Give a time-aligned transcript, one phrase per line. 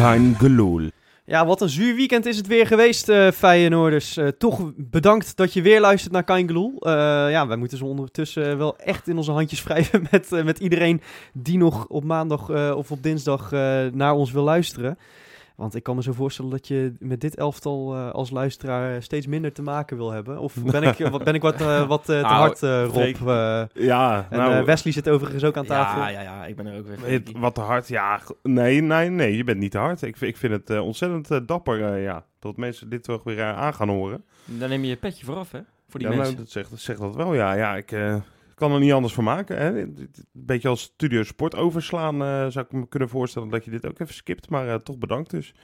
[0.00, 0.90] Kein gelul.
[1.24, 4.16] Ja, wat een zuur weekend is het weer geweest, eh Feyenoorders.
[4.16, 6.78] Eh, toch bedankt dat je weer luistert naar Kaingeloel.
[6.78, 6.92] Eh
[7.30, 11.00] ja, wij moeten ze ondertussen wel echt in onze handjes wrijven met, met iedereen
[11.32, 13.50] die nog op maandag of op dinsdag
[13.92, 14.98] naar ons wil luisteren.
[15.60, 19.26] Want ik kan me zo voorstellen dat je met dit elftal eh, als luisteraar steeds
[19.26, 20.38] minder te maken wil hebben.
[20.38, 23.28] Of ben ik, wat, ben ik wat, eh, wat eh, te Nou, hard, eh, Rob?
[23.28, 26.00] Eh, Ja, en nou, Wesley zit overigens ook aan tafel.
[26.00, 27.10] Ja, ja, ja, ik ben er ook weer.
[27.12, 27.88] het- wat te hard.
[27.88, 30.02] Ja, nee, nee, nee, je bent niet te hard.
[30.02, 33.42] Ik, vind- ik vind het eh, ontzettend dapper, eh, ja, dat mensen dit toch weer
[33.44, 34.24] aan gaan horen.
[34.44, 35.60] Dan neem je je petje vooraf, hè?
[35.88, 36.36] Voor die ja, nou, mensen.
[36.44, 37.52] dat zegt, dat zegt dat wel, ja.
[37.52, 38.16] Ja, ik eh,
[38.60, 39.56] kan er niet anders van maken.
[39.56, 39.80] Hè.
[39.80, 43.86] Een beetje als studio sport overslaan eh, zou ik me kunnen voorstellen dat je dit
[43.86, 44.50] ook even skipt.
[44.50, 45.54] Maar eh, toch bedankt dus.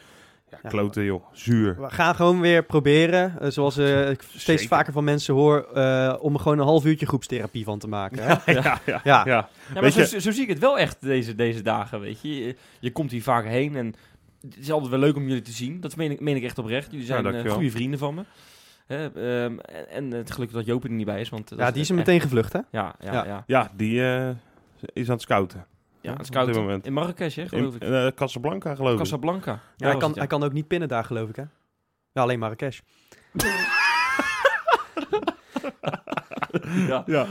[0.50, 1.76] Ja, Ja, kloten joh, zuur.
[1.80, 4.66] We gaan gewoon weer proberen, eh, zoals eh, ik steeds Zeker.
[4.66, 8.18] vaker van mensen hoor, eh, om er gewoon een half uurtje groepstherapie van te maken.
[8.22, 8.34] Hè?
[8.52, 9.00] Ja, ja, ja.
[9.04, 9.22] Ja.
[9.24, 9.48] ja.
[9.74, 12.44] Ja, maar zo, zo zie ik het wel echt deze, deze dagen, weet je.
[12.44, 12.56] je.
[12.80, 13.94] je komt hier vaak heen en
[14.40, 15.80] het is altijd wel leuk om jullie te zien.
[15.80, 16.90] Dat meen ik, meen ik echt oprecht.
[16.90, 18.22] Jullie zijn goede vrienden van me.
[18.86, 21.28] Hè, ehm, en, en het gelukkig dat Joop er niet bij is.
[21.28, 22.58] Want dat Ja, die is er echt- meteen gevlucht, hè?
[22.70, 23.12] Ja, ja, Ja.
[23.12, 23.24] ja.
[23.24, 23.42] ja.
[23.46, 24.28] Ja, die eh,
[24.92, 25.66] is aan het scouten.
[26.02, 26.86] het is op koud dit moment.
[26.86, 27.92] in Marrakesh, hè, geloof In ik.
[27.94, 28.98] eh, Casablanca geloof ik.
[28.98, 29.58] Casablanca.
[29.76, 31.42] Ja, hij, kan, het, hij kan ook niet pinnen daar, geloof ik, hè?
[32.12, 32.80] Ja, alleen Marrakesh.
[36.88, 37.02] ja.
[37.06, 37.24] Ja.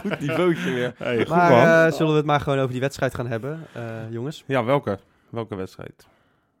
[0.00, 0.94] Goed niveautje weer.
[0.98, 1.60] Hey, goed Maar man.
[1.86, 4.44] eh, zullen we het maar gewoon over die wedstrijd gaan hebben, eh, jongens?
[4.46, 4.98] Ja, welke?
[5.30, 6.06] Welke wedstrijd?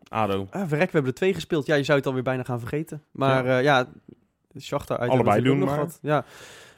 [0.08, 0.46] ADO.
[0.50, 1.66] Ah, verrek, we hebben er twee gespeeld.
[1.66, 3.02] Ja, je zou het alweer bijna gaan vergeten.
[3.10, 3.86] Maar ja, ja
[4.60, 5.98] Shakhtar uit Allebei doen, nog gehad.
[6.02, 6.24] Ja.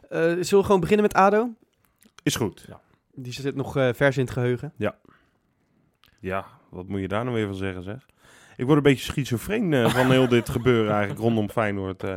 [0.09, 1.55] Eh, zullen we gewoon beginnen met ADO?
[2.23, 2.69] Is goed.
[3.15, 4.73] Die zit nog eh, vers in het geheugen.
[6.21, 8.07] Ja, wat moet je daar nou weer van zeggen, zeg?
[8.57, 12.03] Ik word een beetje schizofreen eh, van heel dit gebeuren eigenlijk rondom Feyenoord.
[12.03, 12.17] eh.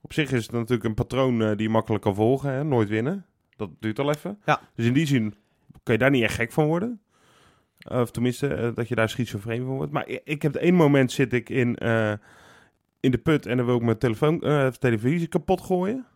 [0.00, 2.64] op zich is het natuurlijk een patroon die je makkelijk kan volgen, hè?
[2.64, 3.26] nooit winnen.
[3.56, 4.38] Dat duurt al even.
[4.44, 4.60] Ja.
[4.74, 5.34] Dus in die zin
[5.82, 7.00] kan je daar niet echt gek van worden.
[7.88, 9.92] Of tenminste, eh, dat je daar schizofreen van wordt.
[9.92, 12.12] Maar ik heb het één moment zit ik in, eh,
[13.00, 16.06] in de put en dan wil ik mijn telefoon, eh, televisie kapot gooien.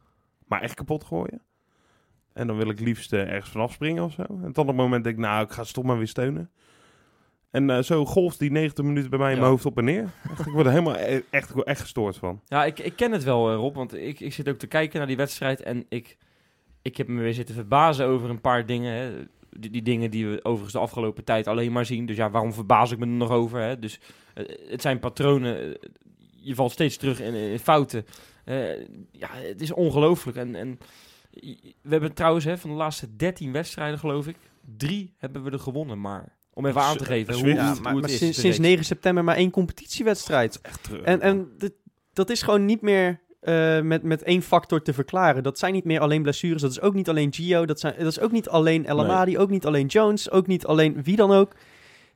[0.47, 1.41] Maar echt kapot gooien.
[2.33, 4.23] En dan wil ik liefst ergens vanaf springen of zo.
[4.23, 6.51] En het andere moment denk ik, nou, ik ga stop maar weer steunen.
[7.51, 9.41] En zo golft die 90 minuten bij mij in Ja.
[9.41, 10.09] mijn hoofd op en neer.
[10.31, 12.41] Echt, ik word er helemaal e- echt, ik word echt gestoord van.
[12.47, 13.75] Ja, ik, ik ken het wel, Rob.
[13.75, 15.63] Want ik, ik zit ook te kijken naar die wedstrijd.
[15.63, 16.17] En ik,
[16.83, 18.93] ik heb me weer zitten verbazen over een paar dingen.
[18.95, 19.11] Hè.
[19.59, 22.07] Die, die dingen die we overigens de afgelopen tijd alleen maar zien.
[22.07, 23.61] Dus ja, waarom verbaas ik me er nog over?
[23.61, 23.79] Hè?
[23.79, 24.01] Dus
[24.35, 25.57] eh, het zijn patronen.
[25.83, 25.89] eh,
[26.41, 28.07] je valt steeds terug in, in fouten.
[28.45, 28.81] Eh,
[29.13, 30.37] ja, het is ongelooflijk.
[30.37, 30.79] En, en
[31.83, 34.37] we hebben trouwens hè, van de laatste 13 wedstrijden, geloof ik,
[34.77, 36.01] drie hebben we er gewonnen.
[36.01, 37.57] Maar om even aan te geven hoe, Swift.
[37.59, 38.19] hoe, Ja, hoe maar, het maar is.
[38.19, 38.69] sinds, sinds reeks.
[38.71, 40.61] 9 september maar één competitiewedstrijd.
[40.61, 41.03] Echt terug.
[41.03, 41.75] En, en dit-
[42.13, 45.43] dat is gewoon niet meer eh, met, met één factor te verklaren.
[45.43, 46.63] Dat zijn niet meer alleen blessures.
[46.63, 47.67] Dat is ook niet alleen Gio.
[47.67, 49.39] Dat, zijn, dat is ook niet alleen El Amadi.
[49.39, 50.31] Ook niet alleen Jones.
[50.31, 51.53] Ook niet alleen wie dan ook.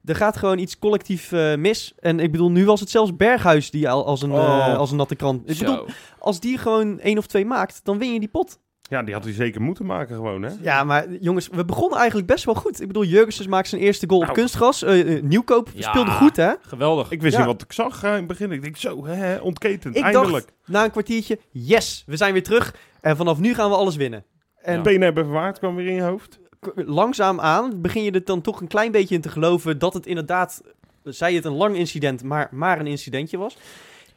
[0.05, 1.93] Er gaat gewoon iets collectief eh, mis.
[1.99, 4.67] En ik bedoel, nu was het zelfs Berghuis die al als een, Oh.
[4.69, 5.51] eh, als een natte krant.
[5.51, 5.87] Ik bedoel,
[6.19, 8.59] als die gewoon één of twee maakt, dan win je die pot.
[8.89, 10.51] Ja, die had hij zeker moeten maken gewoon, hè?
[10.63, 12.81] Ja, maar jongens, we begonnen eigenlijk best wel goed.
[12.81, 14.39] Ik bedoel, Jurgensen maakt zijn eerste goal op Nou.
[14.39, 14.83] kunstgras.
[14.83, 15.89] Eh, eh, Nieuwkoop Ja.
[15.91, 16.53] speelde goed, hè?
[16.61, 17.11] Geweldig.
[17.11, 17.39] Ik wist Ja.
[17.39, 18.53] niet wat ik zag eh, in het begin.
[18.53, 20.31] Ik denk zo, hè, ontketend, Ik eindelijk.
[20.33, 22.75] dacht na een kwartiertje, yes, we zijn weer terug.
[23.01, 24.25] En vanaf nu gaan we alles winnen.
[24.63, 24.83] En Ja.
[24.83, 26.39] Benen hebben verwaard, kwam weer in je hoofd.
[26.75, 30.07] langzaam aan begin je er dan toch een klein beetje in te geloven dat het
[30.07, 30.63] inderdaad,
[31.05, 33.57] zij het een lang incident, maar, maar een incidentje was.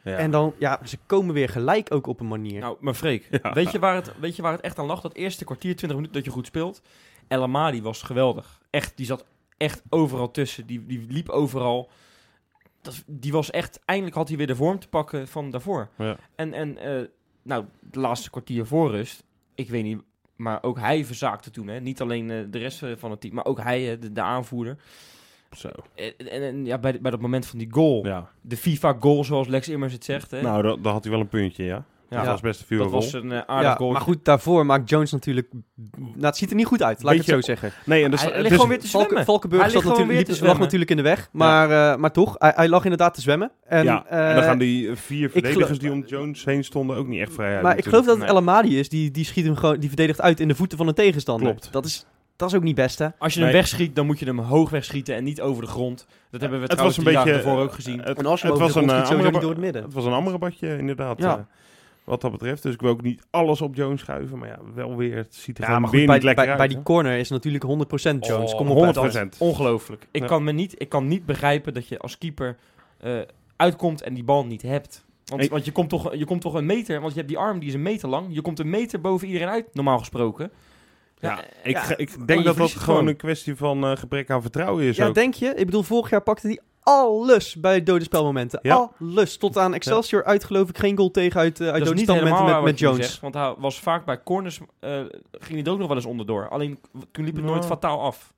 [0.04, 0.16] Ja.
[0.16, 2.60] En dan, ja, ze komen weer gelijk ook op een manier.
[2.60, 3.52] Nou, maar Freek, Ja.
[3.52, 5.00] weet, je waar het, weet je waar het echt aan lag?
[5.00, 6.82] Dat eerste kwartier, 20 minuten dat je goed speelt.
[7.28, 8.60] El Amadi was geweldig.
[8.70, 9.24] Echt, die zat
[9.56, 10.66] echt overal tussen.
[10.66, 11.90] Die, die liep overal.
[12.80, 15.88] Dat, die was echt, eindelijk had hij weer de vorm te pakken van daarvoor.
[15.98, 16.16] Ja.
[16.34, 17.06] En, en eh,
[17.42, 19.24] nou, de laatste kwartier voor rust,
[19.54, 20.02] ik weet niet,
[20.36, 21.68] maar ook hij verzaakte toen.
[21.68, 21.80] Hè?
[21.80, 24.76] Niet alleen eh, de rest van het team, maar ook hij, eh, de, de aanvoerder.
[25.56, 28.28] Zo, En, en, en ja, bij, bij dat moment van die goal, ja.
[28.40, 30.30] de FIFA-goal zoals Lex Immers het zegt.
[30.30, 30.42] Hè?
[30.42, 31.84] Nou, dat, dat had hij wel een puntje, ja.
[32.10, 32.18] Ja.
[32.18, 33.92] Dat was best een dat vuur was een eh, aardig ja, goal.
[33.92, 35.48] maar goed, daarvoor maakt Jones natuurlijk...
[35.98, 37.72] Nou, het ziet er niet goed uit, laat ik het zo zeggen.
[37.84, 39.26] Nee, en dus, Hij het ligt is- gewoon weer te Valken, zwemmen.
[39.26, 40.62] Valkenburg Hij zat natuurlijk, weer te liep- lag zwemmen.
[40.64, 41.28] natuurlijk in de weg.
[41.32, 43.50] Maar, eh, maar toch, hij, hij lag inderdaad te zwemmen.
[43.64, 46.96] En, ja, en dan eh, gaan die vier verdedigers geloof- die om Jones heen stonden
[46.96, 47.62] ook niet echt vrij uit.
[47.62, 48.28] maar ik geloof dat het Nee.
[48.28, 50.88] El Amadi is, die, die schiet hem gewoon, die verdedigt uit in de voeten van
[50.88, 51.48] een tegenstander.
[51.50, 51.72] Klopt.
[51.72, 52.06] Dat is,
[52.42, 53.08] dat is ook niet best, hè?
[53.18, 53.48] Als je Nee.
[53.48, 56.06] hem wegschiet, dan moet je hem hoog wegschieten en niet over de grond.
[56.30, 58.00] Dat hebben we Het trouwens was een beetje ervoor eh, ook gezien.
[58.00, 59.82] Het, En als je het hem was een schiet, eh, andere niet door het midden.
[59.82, 61.18] Het was een amrebadje, inderdaad.
[61.18, 61.36] Ja.
[61.36, 61.42] eh,
[62.04, 62.62] wat dat betreft.
[62.62, 64.38] Dus ik wil ook niet alles op Jones schuiven.
[64.38, 65.16] Maar ja, wel weer.
[65.16, 66.66] Het ziet er Ja, gewoon maar weer goed, bij, niet lekker bij, uit.
[66.68, 68.50] bij die corner is natuurlijk 100% Jones.
[68.52, 68.94] Oh, Kom op, 100%.
[68.94, 69.00] hè.
[69.00, 69.36] procent.
[69.38, 70.06] Ongelooflijk.
[70.10, 70.26] Ik, Ja.
[70.26, 72.56] kan me niet, ik kan niet begrijpen dat je als keeper
[73.00, 73.12] eh,
[73.56, 75.04] uitkomt en die bal niet hebt.
[75.24, 77.58] Want, want je, komt toch, je komt toch een meter, want je hebt die arm
[77.58, 78.26] die is een meter lang.
[78.30, 80.50] Je komt een meter boven iedereen uit, normaal gesproken.
[81.22, 83.06] Ja, eh, ik, ja, ik je denk dat dat gewoon gewoon.
[83.06, 84.96] een kwestie van eh, gebrek aan vertrouwen is.
[84.96, 85.14] Ja, ook.
[85.14, 85.46] denk je?
[85.54, 88.58] Ik bedoel, vorig jaar pakte hij alles bij dode spelmomenten.
[88.62, 88.90] Ja.
[89.00, 89.36] Alles.
[89.36, 91.98] Tot aan Excelsior uit geloof ik geen goal tegen uit, eh, uit dat is dode
[91.98, 92.98] niet spelmomenten helemaal met, met, Jones.
[92.98, 93.20] Jones.
[93.20, 94.90] want hij was vaak bij corners, eh,
[95.30, 96.48] ging hij er ook nog wel eens onderdoor.
[96.48, 96.78] Alleen
[97.12, 97.54] toen liep het Nou.
[97.54, 98.32] nooit fataal af.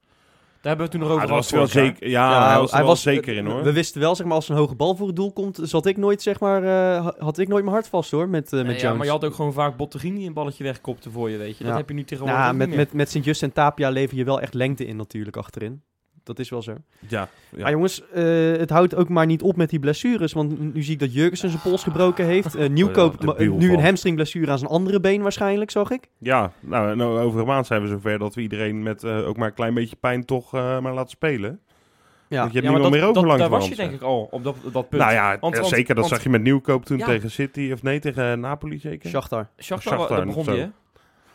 [0.64, 2.08] Daar hebben we het toen nog Ah, over dat gehad zeker.
[2.08, 3.62] Ja, hij was er wel zeker in hoor.
[3.62, 5.96] We wisten wel, zeg maar, als een hoge bal voor het doel komt, zat ik
[5.96, 8.60] nooit, zeg maar, eh, ha- had ik nooit mijn hart vast hoor, met, eh, met
[8.62, 8.82] Nee, Jones.
[8.82, 11.56] ja, maar je had ook gewoon vaak Bottegien die een balletje wegkopte voor je, weet
[11.58, 11.64] je.
[11.64, 11.78] Dat Ja.
[11.78, 12.84] heb je nu tegenwoordig Ja, ook met, niet meer.
[12.86, 15.82] met, met Sint-Just en Tapia lever je wel echt lengte in natuurlijk achterin.
[16.24, 16.74] Dat is wel zo.
[17.08, 17.28] Ja,
[17.58, 20.32] Maar jongens, eh, het houdt ook maar niet op met die blessures.
[20.32, 22.54] Want nu zie ik dat Jurgensen zijn pols gebroken heeft.
[22.54, 26.08] Eh Nieuwkoop, Oh ja, debiel nu een hamstringblessure aan zijn andere been waarschijnlijk, zag ik.
[26.18, 29.36] ja nou, nou, over een maand zijn we zover dat we iedereen met eh, ook
[29.36, 31.60] maar een klein beetje pijn toch eh, maar laten spelen.
[32.28, 33.92] Ja, Want je hebt Ja, niemand dat, meer over dat, langs daar was je denk
[33.92, 35.02] ik al op dat, op dat punt.
[35.02, 35.94] Nou ja, Want- ja, want- zeker.
[35.94, 37.06] Dat want- zag je met Nieuwkoop toen Ja.
[37.06, 37.70] tegen City.
[37.72, 39.10] Of nee, tegen Napoli zeker.
[39.10, 39.48] Shakhtar.
[39.62, 40.52] Shakhtar, Shakhtar, daar begon zo.
[40.52, 40.68] die, hè?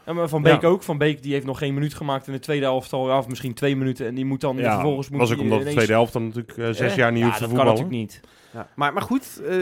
[0.10, 0.68] Ja, maar Van Beek Ja.
[0.68, 0.84] ook.
[0.84, 3.08] Van Beek die heeft nog geen minuut gemaakt in de tweede helft al.
[3.08, 4.06] Ja, of misschien twee minuten.
[4.06, 5.10] En die moet dan Ja, vervolgens...
[5.10, 7.20] Moet was ook die omdat de tweede helft dan natuurlijk eh, zes Eh, jaar niet
[7.20, 8.22] ja, hoeft te dat kan natuurlijk niet.
[8.54, 8.68] Ja.
[8.76, 9.58] Maar, maar goed, eh,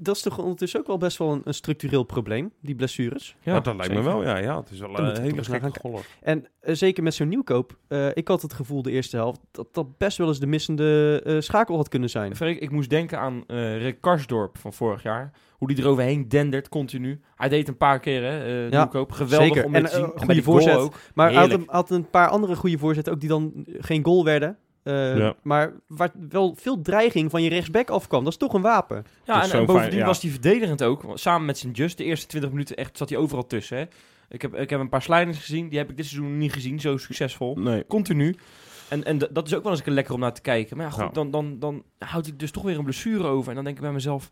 [0.00, 3.36] dat is toch ondertussen ook wel best wel een, een structureel probleem, die blessures.
[3.42, 4.22] Ja, dat lijkt me wel.
[4.22, 6.08] Ja, ja, het is wel een ik hele gekke golf.
[6.22, 9.98] En zeker met zo'n nieuwkoop, eh, ik had het gevoel de eerste helft dat dat
[9.98, 12.36] best wel eens de missende eh, schakel had kunnen zijn.
[12.36, 15.32] Freek, ik moest denken aan eh Rick Karsdorp van vorig jaar.
[15.62, 17.20] Hoe die eroverheen dendert, continu.
[17.36, 19.12] Hij deed een paar keer, hè, eh Ja, Nieuwkoop.
[19.12, 19.64] Geweldig zeker.
[19.64, 20.24] om En, te zien.
[20.24, 20.76] goede voorzet.
[20.76, 20.94] ook.
[21.14, 24.24] Maar hij had, een, had een paar andere goede voorzetten ook die dan geen goal
[24.24, 24.56] werden.
[24.82, 25.34] Eh, Ja.
[25.42, 28.24] Maar waar wel veel dreiging van je rechtsback afkwam.
[28.24, 29.04] Dat is toch een wapen.
[29.24, 30.06] Ja, Dus en, bovendien fijn- ja.
[30.06, 31.04] was hij verdedigend ook.
[31.14, 31.98] Samen met zijn Just.
[31.98, 33.76] De eerste 20 minuten echt zat hij overal tussen.
[33.76, 33.84] Hè.
[34.28, 35.68] Ik, heb, ik heb een paar slidings gezien.
[35.68, 36.80] Die heb ik dit seizoen niet gezien.
[36.80, 37.54] Zo succesvol.
[37.56, 37.86] Nee.
[37.86, 38.36] Continu.
[38.88, 40.76] En, en dat is ook wel eens een keer lekker om naar te kijken.
[40.76, 41.10] Maar ja, goed, Ja.
[41.10, 43.48] Dan, dan, dan houdt hij dus toch weer een blessure over.
[43.48, 44.30] En dan denk ik bij mezelf...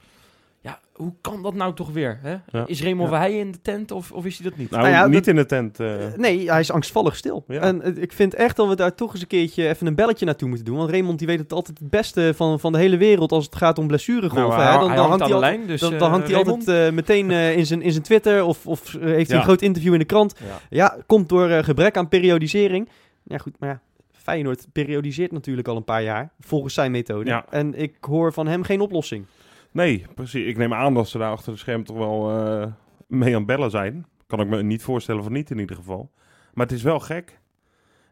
[0.63, 2.19] Ja, hoe kan dat nou toch weer?
[2.23, 2.37] Hè?
[2.51, 2.67] Ja.
[2.67, 3.15] Is Raymond Ja.
[3.15, 4.71] Verheijen in de tent of, of is hij dat niet?
[4.71, 5.81] Nou, Nou ja, niet dat- in de tent.
[5.81, 6.07] eh.
[6.07, 7.45] Eh, nee, hij is angstvallig stil.
[7.49, 7.61] Ja.
[7.61, 10.25] En eh, ik vind echt dat we daar toch eens een keertje even een belletje
[10.25, 10.77] naartoe moeten doen.
[10.77, 13.57] Want Raymond die weet het altijd het beste van, van de hele wereld als het
[13.57, 14.49] gaat om blessuregolven.
[14.49, 14.69] Nou, hè.
[14.69, 15.67] hij, dan, hij dan hangt hij lijn.
[15.67, 19.03] Dus, dan, dan hangt hij altijd meteen in, zijn, in zijn Twitter of, of heeft
[19.03, 19.35] hij Ja.
[19.37, 20.35] een groot interview in de krant.
[20.39, 20.59] Ja.
[20.71, 22.89] Ja, komt door gebrek aan periodisering.
[23.23, 23.81] Ja goed, maar ja,
[24.13, 27.31] Feyenoord periodiseert natuurlijk al een paar jaar volgens zijn methode.
[27.31, 27.45] Ja.
[27.51, 29.25] En ik hoor van hem geen oplossing.
[29.73, 30.47] Nee, precies.
[30.47, 32.67] Ik neem aan dat ze daar achter de scherm toch wel eh,
[33.07, 34.07] mee aan het bellen zijn.
[34.27, 36.11] Kan ik me niet voorstellen van niet in ieder geval.
[36.55, 37.39] Maar het is wel gek.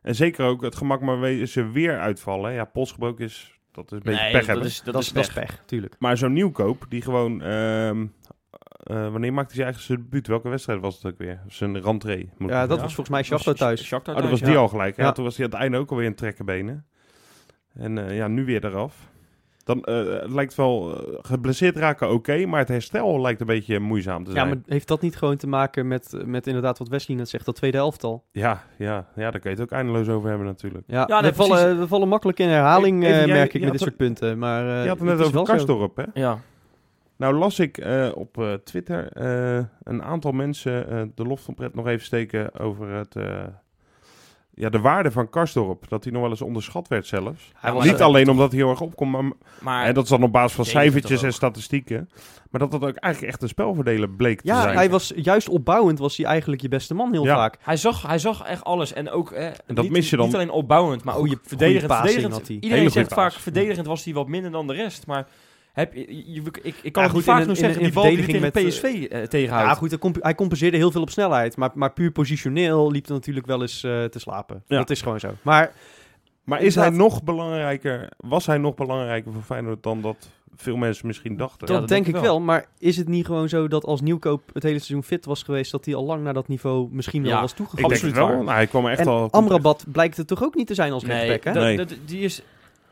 [0.02, 2.52] En zeker ook het gemak maar ze weer uitvallen.
[2.52, 4.66] Ja, polsgebroken is, dat is een beetje Nee, pech dat hebben.
[4.66, 5.46] is, dat, Dat, is is, dat is pech.
[5.46, 5.96] pech, tuurlijk.
[5.99, 7.43] Maar zo'n nieuwkoop, die gewoon...
[7.43, 8.06] ehm,
[8.82, 10.26] eh, wanneer maakte hij eigenlijk zijn debuut?
[10.26, 11.40] Welke wedstrijd was het ook weer?
[11.46, 12.31] Zijn rentree.
[12.38, 13.84] moet Ja, dat was volgens mij Shakhtar thuis.
[13.84, 14.56] Shakhtar Oh, dat was die ja.
[14.58, 14.96] al gelijk.
[14.96, 15.04] Ja.
[15.04, 15.12] Ja.
[15.12, 16.87] Toen was hij aan het einde ook alweer in trekkenbenen.
[17.75, 19.08] En eh, ja, nu weer eraf.
[19.69, 23.79] Dan eh, het lijkt wel eh, geblesseerd raken oké, maar het herstel lijkt een beetje
[23.81, 24.49] moeizaam te Ja, zijn.
[24.49, 27.55] maar heeft dat niet gewoon te maken met, met inderdaad wat Wesley net zegt, dat
[27.55, 28.25] tweede elftal?
[28.32, 30.85] Ja, ja, ja, daar kun je het ook eindeloos over hebben natuurlijk.
[30.87, 33.61] Ja, Ja, nee, we, vallen, we vallen makkelijk in herhaling, Even- eh, jij- merk ik
[33.62, 34.38] met dit soort punten.
[34.38, 35.42] Maar, eh, Je had het net is over.
[35.42, 36.04] Karsdorp, hè?
[36.14, 36.38] Ja.
[37.16, 41.54] Nou las ik eh, op eh, Twitter eh, een aantal mensen eh, de lof van
[41.54, 43.42] pret nog even steken over het, eh,
[44.59, 45.88] ja, de waarde van Karsdorp.
[45.88, 47.50] Dat hij nog wel eens onderschat werd zelfs.
[47.55, 49.25] Hij was Niet alleen omdat hij heel erg opkomt, maar
[49.61, 52.09] Maar en dat is dan op basis van cijfertjes en statistieken.
[52.50, 54.77] Maar dat dat ook eigenlijk echt een spelverdeler bleek te Ja, zijn.
[54.77, 57.35] hij was juist opbouwend, was hij eigenlijk je beste man heel Ja.
[57.35, 57.57] vaak.
[57.61, 58.93] hij zag, hij zag echt alles.
[58.93, 60.27] En ook, eh, dat niet, mis je dan.
[60.27, 61.93] niet alleen opbouwend, maar ook Goeie- verdedigend.
[61.93, 62.33] verdedigend.
[62.33, 62.55] had hij.
[62.55, 65.07] Iedereen Hele zegt vaak, verdedigend was hij wat minder dan de rest.
[65.07, 65.27] Maar
[65.78, 67.85] heb, je, ik, ik kan Ja, het goed, vaak in een- nog in zeggen, een-
[67.85, 69.68] die bal die tegen met, PSV eh, tegenhoudt.
[69.68, 71.56] Ja, goed, hij, comp- hij compenseerde heel veel op snelheid.
[71.56, 74.62] Maar, maar puur positioneel liep hij natuurlijk wel eens eh, te slapen.
[74.66, 74.76] Ja.
[74.78, 75.30] Dat is gewoon zo.
[75.42, 75.73] Maar
[76.44, 81.06] Maar is hij nog belangrijker, was hij nog belangrijker voor Feyenoord dan dat veel mensen
[81.06, 81.66] misschien dachten?
[81.66, 82.40] dat, dat denk denk ik wel.
[82.40, 85.70] Maar is het niet gewoon zo dat als Nieuwkoop het hele seizoen fit was geweest...
[85.70, 87.88] dat hij al lang naar dat niveau misschien wel Ja, was ik toegegaan?
[87.88, 88.42] denk het absoluut wel.
[88.42, 89.30] Nou, hij kwam echt en al...
[89.30, 91.61] Amrabat blijkt het toch ook niet te zijn als nee, rechtsback, hè?
[91.61, 91.87] Nee.
[92.04, 92.42] die is,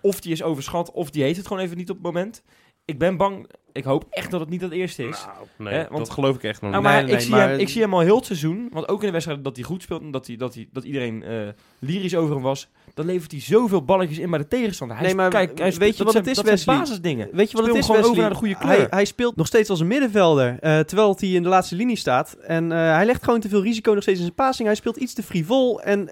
[0.01, 2.43] of die is overschat, of die heeft het gewoon even niet op het moment.
[2.87, 3.47] Ik ben bang.
[3.73, 5.25] Ik hoop echt dat het niet het eerste is.
[5.25, 6.93] Nou, nee, Hè, want- dat geloof ik echt nog Nou, niet.
[6.93, 8.69] maar, Nee, nee, ik, zie maar- Hem, ik zie hem al heel het seizoen.
[8.73, 10.85] Want ook in de wedstrijd dat hij goed speelt en dat, hij, dat, hij, dat
[10.85, 11.39] iedereen eh,
[11.79, 12.69] lyrisch over hem was.
[12.95, 14.97] Dan levert hij zoveel balletjes in bij de tegenstander.
[14.97, 16.77] Hij Nee, maar kijk, hij weet je dat wat zijn- het is, dat Wesley?
[16.79, 17.29] basisdingen.
[17.33, 18.11] Weet je wat Speel het is, gewoon Wesley?
[18.11, 18.77] over naar de goede kleur.
[18.79, 21.97] Hij, hij speelt nog steeds als een middenvelder, eh, terwijl hij in de laatste linie
[21.97, 22.33] staat.
[22.33, 24.69] En eh, hij legt gewoon te veel risico nog steeds in zijn passing.
[24.69, 25.81] Hij speelt iets te frivol.
[25.83, 26.11] En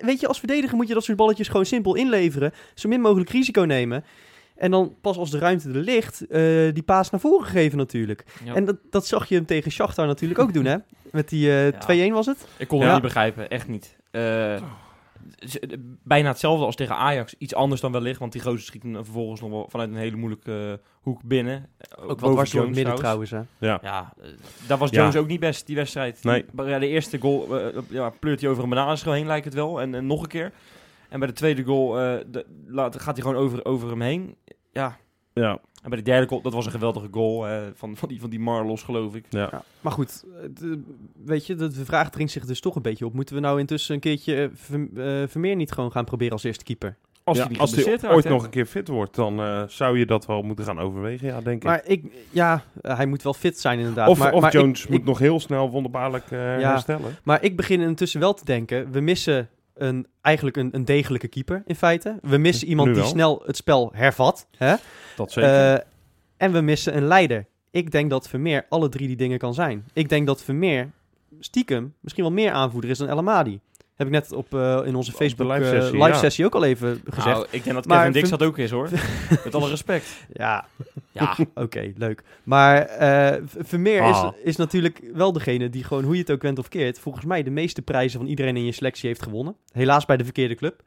[0.00, 2.52] weet je, als verdediger moet je dat soort balletjes gewoon simpel inleveren.
[2.74, 4.04] Zo min mogelijk risico nemen.
[4.60, 6.40] En dan pas als de ruimte er ligt, eh,
[6.74, 8.24] die paas naar voren geven natuurlijk.
[8.44, 8.54] Ja.
[8.54, 10.76] En dat, dat zag je hem tegen Shakhtar natuurlijk ook doen, hè?
[11.12, 12.46] Met die eh, 2-1 was het?
[12.56, 12.84] Ik kon Ja.
[12.84, 13.96] het niet begrijpen, echt niet.
[14.10, 14.56] Eh,
[16.04, 17.34] bijna hetzelfde als tegen Ajax.
[17.38, 20.16] Iets anders dan wellicht, want die gozer schiet hem vervolgens nog wel vanuit een hele
[20.16, 21.66] moeilijke hoek binnen.
[21.98, 23.40] Ook wat was het Jones midden trouwens, hè?
[23.58, 23.78] Ja.
[23.82, 24.12] Ja,
[24.66, 24.98] daar was Ja.
[24.98, 26.24] Jones ook niet best, die wedstrijd.
[26.24, 26.44] Nee.
[26.54, 29.80] Die- ja, de eerste goal ja, pleurt hij over een bananenschil heen, lijkt het wel.
[29.80, 30.52] En, en nog een keer.
[31.10, 34.34] En bij de tweede goal eh, de- laat, gaat hij gewoon over, over hem heen.
[34.72, 34.96] Ja.
[35.32, 35.50] Ja,
[35.82, 38.30] En bij de derde goal, dat was een geweldige goal eh, van, van, die, van
[38.30, 39.24] die Marlos, geloof ik.
[39.28, 39.48] ja.
[39.52, 40.82] Ja, maar goed, eh, de-
[41.24, 43.14] weet je, de, de vraag dringt zich dus toch een beetje op.
[43.14, 46.96] Moeten we nou intussen een keertje Ver- Vermeer niet gewoon gaan proberen als eerste keeper?
[47.24, 50.06] Als Ja, hij als raakt, ooit nog een keer fit wordt, dan eh, zou je
[50.06, 51.62] dat wel moeten gaan overwegen, ja, denk ik.
[51.62, 54.08] Maar ik, ja, hij moet wel fit zijn inderdaad.
[54.08, 57.16] of maar, of maar Jones ik, moet ik- nog heel snel wonderbaarlijk eh, herstellen.
[57.24, 59.48] Maar ik begin intussen wel te denken, we missen
[59.82, 62.18] een, eigenlijk een, een degelijke keeper in feite.
[62.22, 63.12] We missen iemand Nu die wel.
[63.12, 64.46] snel het spel hervat.
[64.56, 64.74] Hè?
[65.16, 65.72] Dat zeker.
[65.74, 65.80] Eh,
[66.36, 67.46] en we missen een leider.
[67.70, 69.84] Ik denk dat Vermeer alle drie die dingen kan zijn.
[69.92, 70.90] Ik denk dat Vermeer
[71.38, 73.60] stiekem misschien wel meer aanvoerder is dan El Amadi.
[74.00, 76.14] Heb ik net op, eh, in onze Facebook live eh, sessie, live ja.
[76.18, 77.36] sessie ook al even gezegd.
[77.36, 78.88] Nou, ik denk dat Maar Kevin Dix dat ook is, hoor.
[79.44, 80.26] Met alle respect.
[80.32, 80.66] Ja,
[81.12, 82.22] Ja, oké, leuk.
[82.42, 82.86] Maar
[83.46, 84.32] V- Vermeer Ah.
[84.36, 87.24] is, is natuurlijk wel degene die gewoon, hoe je het ook went of keert, volgens
[87.24, 89.56] mij de meeste prijzen van iedereen in je selectie heeft gewonnen.
[89.72, 90.82] Helaas bij de verkeerde club.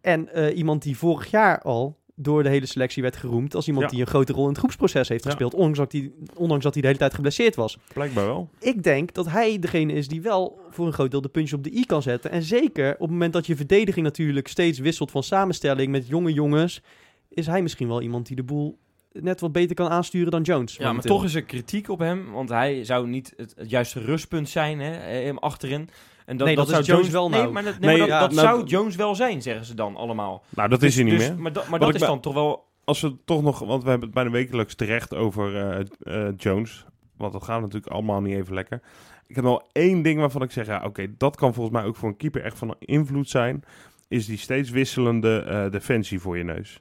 [0.00, 3.90] En iemand die vorig jaar al door de hele selectie werd geroemd als iemand Ja.
[3.90, 5.30] die een grote rol in het groepsproces heeft Ja.
[5.30, 7.78] gespeeld, ondanks dat, hij, ondanks dat hij de hele tijd geblesseerd was.
[7.92, 8.48] Blijkbaar wel.
[8.60, 11.64] Ik denk dat hij degene is die wel voor een groot deel de puntjes op
[11.64, 12.30] de i kan zetten.
[12.30, 16.32] En zeker op het moment dat je verdediging natuurlijk steeds wisselt van samenstelling met jonge
[16.32, 16.82] jongens,
[17.28, 18.78] is hij misschien wel iemand die de boel
[19.12, 20.76] net wat beter kan aansturen dan Jones.
[20.76, 22.32] ja maar toch is er kritiek op hem.
[22.32, 24.90] Want hij zou niet het, het juiste rustpunt zijn, hè,
[25.24, 25.88] hem achterin.
[26.26, 27.52] En Nee, dat is zou Jones wel Nee, nou.
[27.52, 29.74] maar dat, nee, Nee, maar dat, ja, dat nou- zou Jones wel zijn, zeggen ze
[29.74, 30.44] dan allemaal.
[30.48, 31.38] Nou, dat is hij niet Dus- meer.
[31.38, 32.64] Maar, dat- maar dat is bij- dan toch wel...
[32.84, 36.84] Als we toch nog, want we hebben het bijna wekelijks terecht over eh, eh, Jones.
[37.16, 38.80] Want dat gaat natuurlijk allemaal niet even lekker.
[39.26, 41.96] Ik heb nog één ding waarvan ik zeg, ja, oké, dat kan volgens mij ook
[41.96, 43.64] voor een keeper echt van invloed zijn.
[44.08, 46.80] Is die steeds wisselende eh, defensie voor je neus.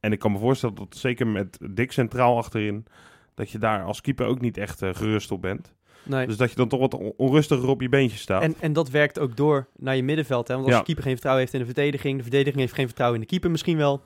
[0.00, 2.86] En ik kan me voorstellen dat zeker met Dick centraal achterin,
[3.34, 5.74] dat je daar als keeper ook niet echt gerust op bent.
[6.02, 6.26] Nee.
[6.26, 8.42] Dus dat je dan toch wat on- onrustiger op je beentjes staat.
[8.42, 10.48] En, en dat werkt ook door naar je middenveld.
[10.48, 10.54] Hè?
[10.54, 10.80] Want als Ja.
[10.80, 13.30] de keeper geen vertrouwen heeft in de verdediging, de verdediging heeft geen vertrouwen in de
[13.30, 14.00] keeper misschien wel.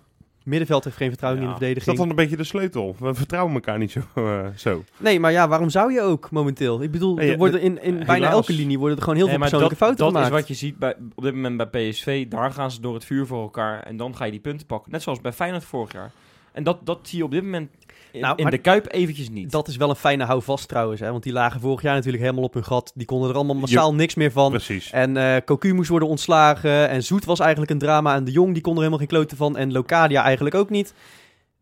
[0.44, 1.98] Middenveld heeft geen vertrouwen in de is dat verdediging.
[1.98, 2.96] dan een beetje de sleutel?
[2.98, 4.00] We vertrouwen elkaar niet zo.
[4.14, 4.84] eh, zo.
[4.96, 6.82] Nee, maar ja, waarom zou je ook momenteel?
[6.82, 8.06] Ik bedoel, er worden in, in helaas.
[8.06, 10.34] bijna elke linie worden er gewoon heel Nee, veel maar persoonlijke dat, fouten dat gemaakt.
[10.34, 12.26] is wat je ziet bij, op dit moment bij PSV.
[12.28, 13.82] Daar gaan ze door het vuur voor elkaar.
[13.82, 14.92] En dan ga je die punten pakken.
[14.92, 16.10] Net zoals bij Feyenoord vorig jaar.
[16.54, 17.70] En dat, dat zie je op dit moment
[18.12, 19.50] in, Nou, in de Kuip eventjes niet.
[19.50, 21.10] Dat is wel een fijne houvast trouwens, hè?
[21.10, 22.92] want die lagen vorig jaar natuurlijk helemaal op hun gat.
[22.94, 24.50] Die konden er allemaal massaal niks meer van.
[24.50, 24.90] Precies.
[24.90, 26.88] En eh Cocu moest worden ontslagen.
[26.88, 28.14] En Zoet was eigenlijk een drama.
[28.14, 29.56] En De Jong die kon er helemaal geen kloten van.
[29.56, 30.94] En Locadia eigenlijk ook niet.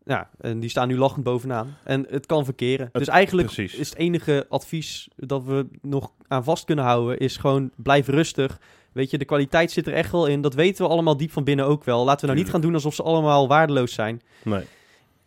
[0.05, 1.77] Ja, en die staan nu lachend bovenaan.
[1.83, 2.85] En het kan verkeren.
[2.85, 3.73] Het- dus eigenlijk precies.
[3.79, 7.17] is het enige advies dat we nog aan vast kunnen houden...
[7.17, 8.59] is gewoon blijf rustig.
[8.91, 10.41] Weet je, de kwaliteit zit er echt wel in.
[10.41, 12.03] Dat weten we allemaal diep van binnen ook wel.
[12.05, 14.21] Laten we nou niet gaan doen alsof ze allemaal waardeloos zijn.
[14.43, 14.63] Nee.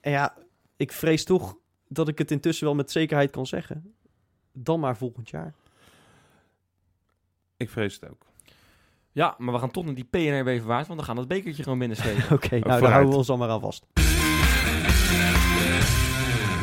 [0.06, 0.34] En ja,
[0.76, 1.56] ik vrees toch
[1.88, 3.94] dat ik het intussen wel met zekerheid kan zeggen.
[4.52, 5.54] Dan maar volgend jaar.
[7.56, 8.26] Ik vrees het ook.
[9.12, 10.86] Ja, maar we gaan toch naar die PNRB verwaard.
[10.86, 12.22] Want dan gaan we het bekertje gewoon binnenslepen.
[12.36, 13.86] Oké, nou daar houden we ons dan maar aan vast.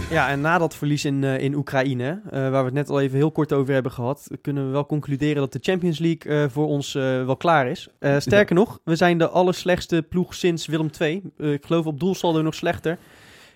[0.09, 2.99] Ja, en na dat verlies in, eh, in Oekraïne, eh, waar we het net al
[2.99, 6.49] even heel kort over hebben gehad, kunnen we wel concluderen dat de Champions League eh,
[6.49, 7.87] voor ons wel klaar is.
[7.99, 11.21] Eh, sterker nog, we zijn de allerslechtste ploeg sinds Willem II.
[11.37, 12.97] Ik geloof op doelsaldo nog slechter.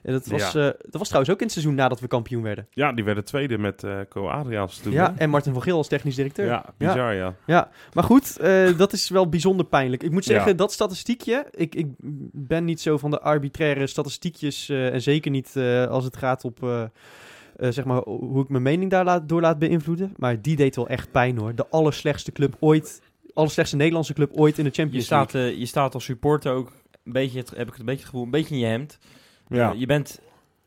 [0.03, 2.67] En dat, was, eh, dat was trouwens ook in het seizoen nadat we kampioen werden.
[2.71, 4.91] Ja, die werden tweede met eh Co Adriaans toen.
[4.93, 5.19] Ja, hè?
[5.19, 6.45] en Martin van Geel als technisch directeur.
[6.45, 7.35] ja, bizar ja.
[7.45, 10.03] Ja, maar goed, eh, dat is wel bijzonder pijnlijk.
[10.03, 10.57] Ik moet zeggen, Ja.
[10.57, 11.87] dat statistiekje, ik, ik
[12.31, 16.43] ben niet zo van de arbitraire statistiekjes eh, en zeker niet eh, als het gaat
[16.43, 20.13] op, eh, eh, zeg maar, hoe ik mijn mening daar laat, door laat beïnvloeden.
[20.17, 21.55] Maar die deed wel echt pijn hoor.
[21.55, 23.01] De allerslechtste club ooit,
[23.33, 25.51] allerslechtste Nederlandse club ooit in de Je Champions staat, League.
[25.53, 26.71] eh, je staat als supporter ook
[27.03, 28.97] een beetje, het, heb ik het een beetje het gevoel, een beetje in je hemd.
[29.49, 29.71] Ja.
[29.73, 30.21] Eh, je bent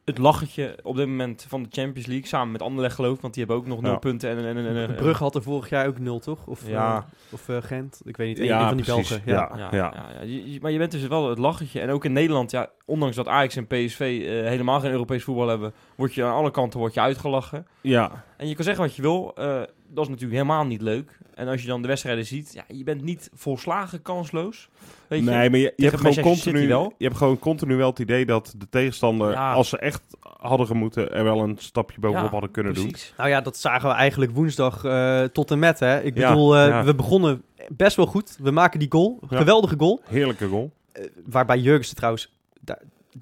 [0.04, 2.26] het lachertje op dit moment van de Champions League.
[2.26, 3.99] Samen met Anderlecht geloof ik, want die hebben ook nog nul Ja.
[3.99, 4.30] punten.
[4.30, 6.46] En, en, en, en, en- Brugge had er vorig jaar ook nul, toch?
[6.46, 6.96] Of, Ja.
[6.96, 8.00] eh, of eh, Gent?
[8.04, 8.38] Ik weet niet.
[8.38, 9.08] Een, Ja, een van die precies.
[9.08, 9.32] Belgen.
[9.32, 9.50] Ja.
[9.56, 9.68] Ja.
[9.70, 10.10] Ja, ja.
[10.18, 11.80] ja, Je- je- maar je bent dus wel het lachertje.
[11.80, 15.49] En ook in Nederland, ja, ondanks dat Ajax en PSV eh, helemaal geen Europees voetbal
[15.49, 17.66] hebben, word je aan alle kanten word je uitgelachen.
[17.80, 19.60] Ja, En je kan zeggen wat je wil, eh,
[19.90, 21.18] dat is natuurlijk helemaal niet leuk.
[21.35, 24.68] En als je dan de wedstrijden ziet, ja, je bent niet volslagen kansloos.
[25.06, 25.30] Weet je?
[25.30, 26.94] nee, maar je, je Tegen hebt gewoon continu, wel.
[26.99, 29.52] je hebt gewoon continu wel het idee dat de tegenstander, Ja.
[29.52, 32.88] als ze echt hadden gemoeten, er wel een stapje bovenop Ja, hadden kunnen doen.
[32.88, 33.14] Precies.
[33.16, 35.78] Nou ja, dat zagen we eigenlijk woensdag eh, tot en met.
[35.80, 36.00] Hè.
[36.02, 36.85] Ik bedoel, eh, ja.
[36.85, 38.37] we begonnen best wel goed.
[38.40, 39.18] We maken die goal.
[39.28, 39.37] Ja.
[39.37, 40.00] Geweldige goal.
[40.04, 40.70] Heerlijke goal.
[40.92, 42.32] Eh, waarbij Jurgensen trouwens...
[42.61, 42.78] Daar,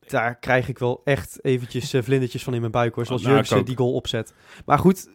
[0.07, 3.07] daar krijg ik wel echt eventjes eh, vlindertjes van in mijn buik hoor.
[3.07, 3.77] Zoals Nou, ik Jurgensen ook.
[3.77, 4.35] die goal opzet.
[4.67, 5.09] Maar goed,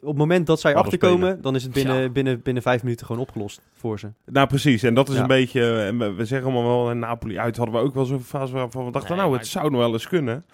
[0.00, 1.26] op het moment dat zij Hadden achterkomen...
[1.26, 1.42] spelen.
[1.42, 2.08] dan is het binnen, Ja.
[2.08, 4.08] binnen, binnen vijf minuten gewoon opgelost voor ze.
[4.24, 4.82] Nou, precies.
[4.82, 5.20] En dat is Ja.
[5.20, 5.80] een beetje...
[5.80, 8.52] en We, we zeggen allemaal wel, in Napoli uit hadden we ook wel zo'n fase
[8.52, 9.10] waarvan we dachten...
[9.10, 10.44] Nee, nou, maar- het zou nog wel eens kunnen.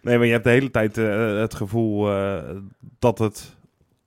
[0.00, 2.38] Nee, maar je hebt de hele tijd eh, het gevoel eh,
[2.98, 3.56] dat het...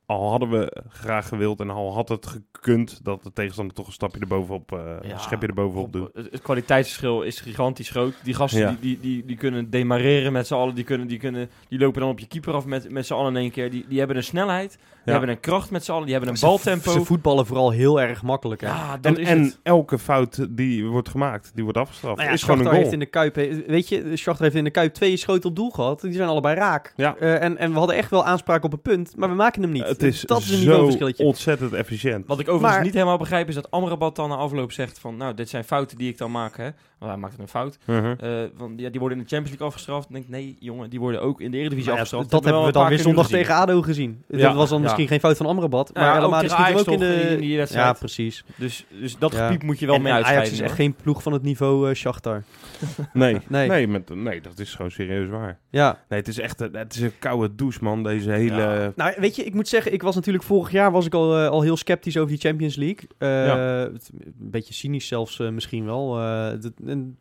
[0.07, 2.99] Al hadden we graag gewild en al had het gekund...
[3.03, 4.71] dat de tegenstander toch een stapje erbovenop...
[4.71, 6.09] eh Ja, een schepje erbovenop doet.
[6.13, 8.13] Het, het kwaliteitsverschil is gigantisch groot.
[8.23, 8.69] Die gasten Ja.
[8.69, 10.75] die, die, die, die kunnen demareren met z'n allen.
[10.75, 13.35] Die, kunnen, die, kunnen, die lopen dan op je keeper af met, met z'n allen
[13.35, 13.71] in één keer.
[13.71, 14.77] Die, die hebben een snelheid.
[15.07, 15.21] Die Ja.
[15.21, 16.03] hebben een kracht met z'n allen.
[16.03, 16.91] Die hebben een Ze- baltempo.
[16.91, 18.61] Ze voetballen vooral heel erg makkelijk.
[18.61, 18.67] Hè?
[18.67, 19.59] ja, dat En, is en het.
[19.63, 22.15] elke fout die wordt gemaakt, die wordt afgestraft.
[22.15, 22.77] Nou ja, is gewoon een goal.
[22.77, 25.55] heeft in de Kuip, he- weet je, Shakhtar heeft in de Kuip twee schoten op
[25.55, 26.01] doel gehad.
[26.01, 26.93] Die zijn allebei raak.
[26.95, 27.15] Ja.
[27.19, 29.71] Eh, en, en we hadden echt wel aanspraak op een punt, maar we maken hem
[29.71, 29.87] niet.
[29.87, 32.27] Het is, dat is een zo ontzettend efficiënt.
[32.27, 35.17] Wat ik overigens Maar- niet helemaal begrijp is dat Amrabat dan na afloop zegt van...
[35.17, 36.69] Nou, dit zijn fouten die ik dan maak, hè.
[36.99, 37.77] Want hij maakt een fout.
[37.85, 38.13] Mhm.
[38.19, 40.09] Eh, want ja, die worden in de Champions League afgestraft.
[40.09, 42.29] En ik denk, nee jongen, die worden ook in de Eredivisie Nou ja, afgestraft.
[42.31, 43.39] dat hebben we dan weer zondag gezien.
[43.39, 44.23] tegen ADO gezien.
[44.27, 44.37] Ja.
[44.47, 44.87] Dat was dan Ja.
[44.97, 47.37] Misschien geen fout van Amrabat, maar Ja, helemaal ook er ook in de...
[47.41, 48.43] in ja, precies.
[48.55, 49.45] Dus, dus dat Ja.
[49.47, 50.25] gepiep moet je wel en mee en.
[50.25, 52.43] Ajax is echt geen ploeg van het niveau Shakhtar.
[53.13, 53.67] Nee, Nee.
[53.67, 53.87] nee.
[53.87, 55.59] met, nee, dat is gewoon serieus waar.
[55.69, 56.03] Ja.
[56.09, 58.03] Nee, het is echt een, het is een koude douche, man.
[58.03, 58.61] Deze hele...
[58.61, 58.91] Ja.
[58.95, 61.49] Nou, weet je, ik moet zeggen, ik was natuurlijk vorig jaar was ik al, eh,
[61.49, 63.07] al heel sceptisch over die Champions League.
[63.17, 63.99] Eh, Een
[64.37, 66.19] beetje cynisch zelfs misschien wel.
[66.19, 67.17] Eh, dat- en,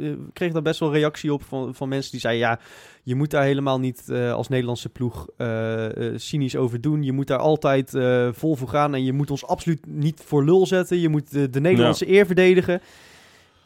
[0.00, 2.48] ik kreeg daar best wel reactie op van, van mensen die zeiden...
[2.48, 2.58] ja,
[3.06, 7.02] je moet daar helemaal niet eh, als Nederlandse ploeg eh, eh, cynisch over doen.
[7.02, 10.44] Je moet daar altijd eh, vol voor gaan en je moet ons absoluut niet voor
[10.44, 10.98] lul zetten.
[11.00, 12.80] Je moet de, de Nederlandse eer verdedigen.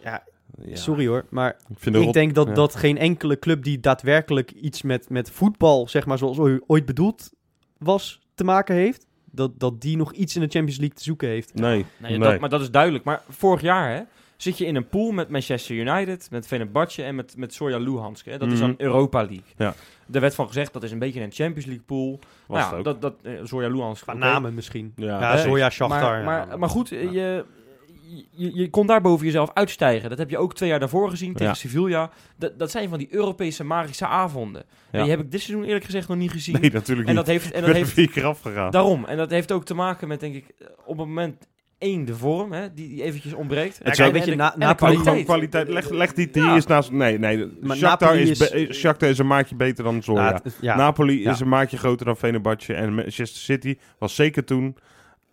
[0.04, 0.23] Ja,
[0.64, 1.56] Ja, sorry hoor, maar
[2.06, 2.54] Ik, denk dat, ja.
[2.54, 6.87] dat geen enkele club die daadwerkelijk iets met, met voetbal, zeg maar zoals ooit- ooit
[6.87, 7.30] bedoeld
[7.78, 11.28] was, te maken heeft, dat, dat die nog iets in de Champions League te zoeken
[11.28, 11.54] heeft.
[11.54, 12.30] Nee, Nee, nee.
[12.30, 13.04] Dat, maar dat is duidelijk.
[13.04, 14.00] Maar vorig jaar hè,
[14.42, 18.25] zit je in een pool met Manchester United, met Fenerbahce en met, met Sorja Luhansk.
[18.26, 18.38] Hè.
[18.38, 18.62] Dat is Mhm.
[18.66, 19.42] dan Europa League.
[19.57, 19.74] Ja.
[20.12, 22.18] Er werd van gezegd, dat is een beetje een Champions League pool.
[22.46, 24.03] Was nou, ja, dat, dat, eh, Zorya Luhansk.
[24.03, 24.92] Qua namen misschien.
[24.96, 25.42] Ja, Ja, nee.
[25.42, 26.24] Zoya Shakhtar.
[26.24, 26.96] Maar, maar, goed, Ja.
[26.98, 27.44] je,
[28.31, 30.09] je, je kon daar boven jezelf uitstijgen.
[30.09, 31.55] Dat heb je ook twee jaar daarvoor gezien tegen Ja.
[31.55, 32.11] Sevilla.
[32.37, 34.62] Dat, dat zijn van die Europese magische avonden.
[34.68, 34.98] Ja.
[34.98, 36.61] En die heb ik dit seizoen eerlijk gezegd nog niet gezien.
[36.61, 37.24] Nee, natuurlijk en niet.
[37.26, 38.70] dat heeft, en dat er heeft vier keer afgegaan.
[38.70, 39.05] daarom.
[39.05, 40.44] En dat heeft ook te maken met, denk ik,
[40.85, 41.46] op het moment
[41.81, 43.77] één, de vorm, hè, die, die eventjes ontbreekt.
[43.79, 45.25] Ja, En kijk, de- weet je, en de- na- gewoon kwaliteit.
[45.25, 45.69] kwaliteit.
[45.69, 46.55] Leg, leg die die Ja.
[46.55, 46.90] eens naast...
[46.90, 47.47] Nee, nee.
[47.61, 50.23] Maar Shakhtar Napoli is, is- Shakhtar is een maatje beter dan Zorya.
[50.23, 50.77] Nou, het- ja.
[50.77, 51.31] Napoli Ja.
[51.31, 52.75] is een maatje groter dan Fenerbahce.
[52.75, 54.77] En Manchester City was zeker toen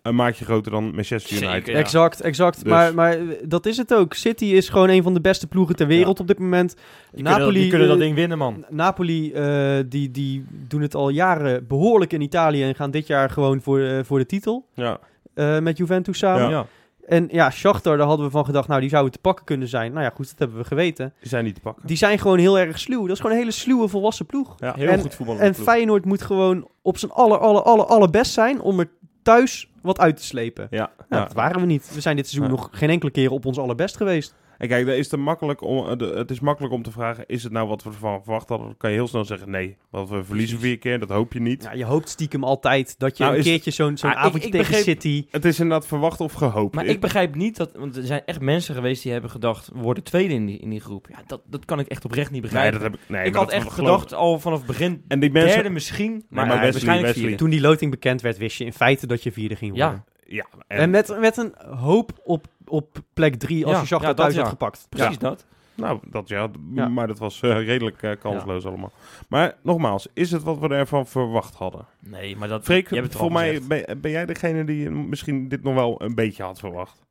[0.01, 1.73] een maatje groter dan Manchester Zeker, United.
[1.73, 1.79] ja.
[1.79, 2.63] Exact, exact.
[2.63, 4.13] Dus- Maar, maar eh, dat is het ook.
[4.13, 6.69] City is gewoon een van de beste ploegen ter wereld op dit moment.
[6.75, 6.83] Die
[7.13, 8.65] kunnen dat- Napoli, die kunnen dat eh, ding winnen, man.
[8.69, 13.29] Napoli, eh, die, die doen het al jaren behoorlijk in Italië en gaan dit jaar
[13.29, 14.65] gewoon voor, voor de titel.
[14.73, 14.99] Ja.
[15.37, 16.41] Eh, met Juventus samen.
[16.43, 16.49] Ja.
[16.49, 16.65] Ja.
[17.07, 19.91] En ja, Shakhtar, daar hadden we van gedacht, nou, die zouden te pakken kunnen zijn.
[19.91, 21.13] Nou ja, goed, dat hebben we geweten.
[21.19, 21.87] Die zijn niet te pakken.
[21.87, 23.01] Die zijn gewoon heel erg sluw.
[23.01, 24.55] Dat is gewoon een hele sluwe volwassen ploeg.
[24.59, 24.73] Ja.
[24.75, 25.41] Heel En- goed voetballen.
[25.41, 28.89] En Feyenoord moet gewoon op zijn aller, aller, aller, allerbest zijn om er
[29.23, 30.67] thuis wat uit te slepen.
[30.69, 30.77] Ja.
[31.09, 31.27] Nou, ja.
[31.27, 31.91] dat waren we niet.
[31.93, 32.55] We zijn dit seizoen Ja.
[32.55, 34.35] nog geen enkele keer op ons allerbest geweest.
[34.57, 37.43] En kijk, is het, makkelijk om, eh, de- het is makkelijk om te vragen, is
[37.43, 38.67] het nou wat we ervan verwacht hadden?
[38.67, 39.77] Dan kan je heel snel zeggen, nee.
[39.89, 41.63] Want we verliezen vier keer, dat hoop je niet.
[41.63, 44.51] Ja, je hoopt stiekem altijd dat je Nou, een keertje zo'n zo'n Ah, avondje ik
[44.51, 45.25] tegen begreep- City...
[45.31, 46.75] Het is inderdaad verwacht of gehoopt.
[46.75, 49.79] Maar ik begrijp niet dat, want er zijn echt mensen geweest die hebben gedacht, we
[49.79, 51.07] worden tweede in die, in die groep.
[51.11, 52.79] Ja, dat, dat kan ik echt oprecht niet Nee, begrijpen.
[52.79, 53.09] dat heb ik...
[53.09, 55.53] Nee, ik had dat echt gedacht al vanaf het begin, En die mensen...
[55.53, 57.21] derde misschien, maar, maar ja, Wesley, waarschijnlijk Wesley.
[57.23, 57.37] vierde.
[57.37, 59.85] Toen die loting bekend werd, wist je in feite dat je vierde ging Ja.
[59.87, 60.05] worden.
[60.29, 64.15] Ja, En, en, met, met een hoop op, op plek drie als Ja, je Shakhtar
[64.15, 64.39] thuis ja.
[64.39, 64.85] had gepakt.
[64.89, 65.45] Precies dat.
[65.75, 66.49] Nou, dat ja,
[66.89, 68.91] maar dat was eh, redelijk eh, kansloos allemaal.
[69.29, 71.85] Maar nogmaals, is het wat we ervan verwacht hadden?
[71.99, 72.63] Nee, maar dat...
[72.63, 76.43] Freek, het voor mij ben, ben jij degene die misschien dit nog wel een beetje
[76.43, 77.05] had verwacht?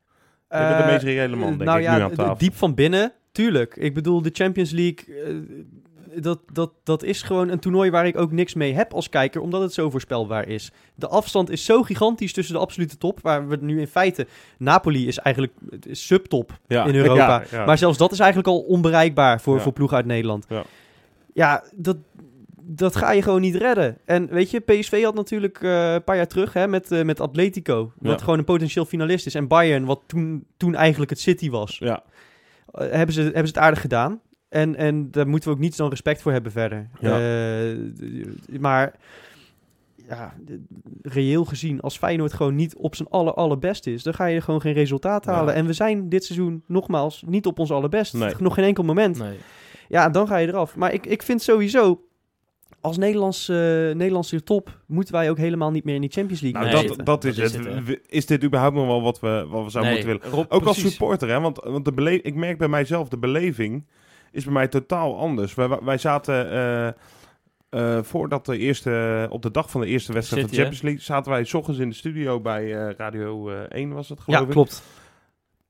[0.48, 2.36] Je bent de Eh, meest reële man, denk nou ik, ja, nu aan tafel.
[2.36, 3.76] diep van binnen, tuurlijk.
[3.76, 5.34] Ik bedoel, de Champions League, eh,
[6.20, 9.40] dat, dat, dat is gewoon een toernooi waar ik ook niks mee heb als kijker,
[9.40, 10.70] omdat het zo voorspelbaar is.
[10.94, 14.26] De afstand is zo gigantisch tussen de absolute top, waar we nu in feite...
[14.58, 15.54] Napoli is eigenlijk
[15.86, 17.42] is subtop Ja, in Europa.
[17.50, 17.64] ja.
[17.64, 20.46] Maar zelfs dat is eigenlijk al onbereikbaar voor, voor ploegen uit Nederland.
[20.48, 20.62] Ja.
[21.32, 21.96] Ja, dat,
[22.60, 23.98] dat ga je gewoon niet redden.
[24.04, 27.20] En weet je, PSV had natuurlijk eh, een paar jaar terug hè, met, eh, met
[27.20, 27.92] Atletico.
[27.98, 29.34] Wat gewoon een potentieel finalist is.
[29.34, 31.78] En Bayern, wat toen, toen eigenlijk het City was.
[31.78, 32.02] Ja,
[32.72, 34.20] Eh, hebben, ze, hebben ze het aardig gedaan.
[34.56, 36.88] En, en daar moeten we ook niet zo'n respect voor hebben verder.
[37.00, 37.20] Ja.
[37.20, 37.76] Eh,
[38.60, 38.94] maar
[40.08, 40.34] ja,
[41.02, 44.60] reëel gezien, als Feyenoord gewoon niet op zijn aller, allerbest is, dan ga je gewoon
[44.60, 45.32] geen resultaat Ja.
[45.32, 45.54] halen.
[45.54, 48.14] En we zijn dit seizoen nogmaals niet op ons allerbest.
[48.14, 48.34] Nee.
[48.38, 49.18] Nog geen enkel moment.
[49.18, 49.36] Nee.
[49.88, 50.76] Ja, dan ga je eraf.
[50.76, 52.00] Maar ik, ik vind sowieso,
[52.80, 56.60] als Nederlands, eh, Nederlandse top, moeten wij ook helemaal niet meer in die Champions League
[56.60, 58.00] nou, Nee, dat, dat is dat is het.
[58.06, 60.36] is dit überhaupt nog wel wat we, wat we zouden Nee, moeten willen?
[60.36, 61.40] Rob, Ook als supporter, hè?
[61.40, 63.84] Want, want de ik merk bij mijzelf, de beleving
[64.30, 65.54] is bij mij totaal anders.
[65.54, 66.86] Wij, wij zaten, eh,
[67.68, 70.82] eh, voordat de eerste, op de dag van de eerste wedstrijd City, van de Champions
[70.82, 74.20] League, zaten wij s ochtends in de studio bij eh, Radio eh 1 was het
[74.20, 74.52] geloof ja, ik.
[74.52, 74.82] klopt.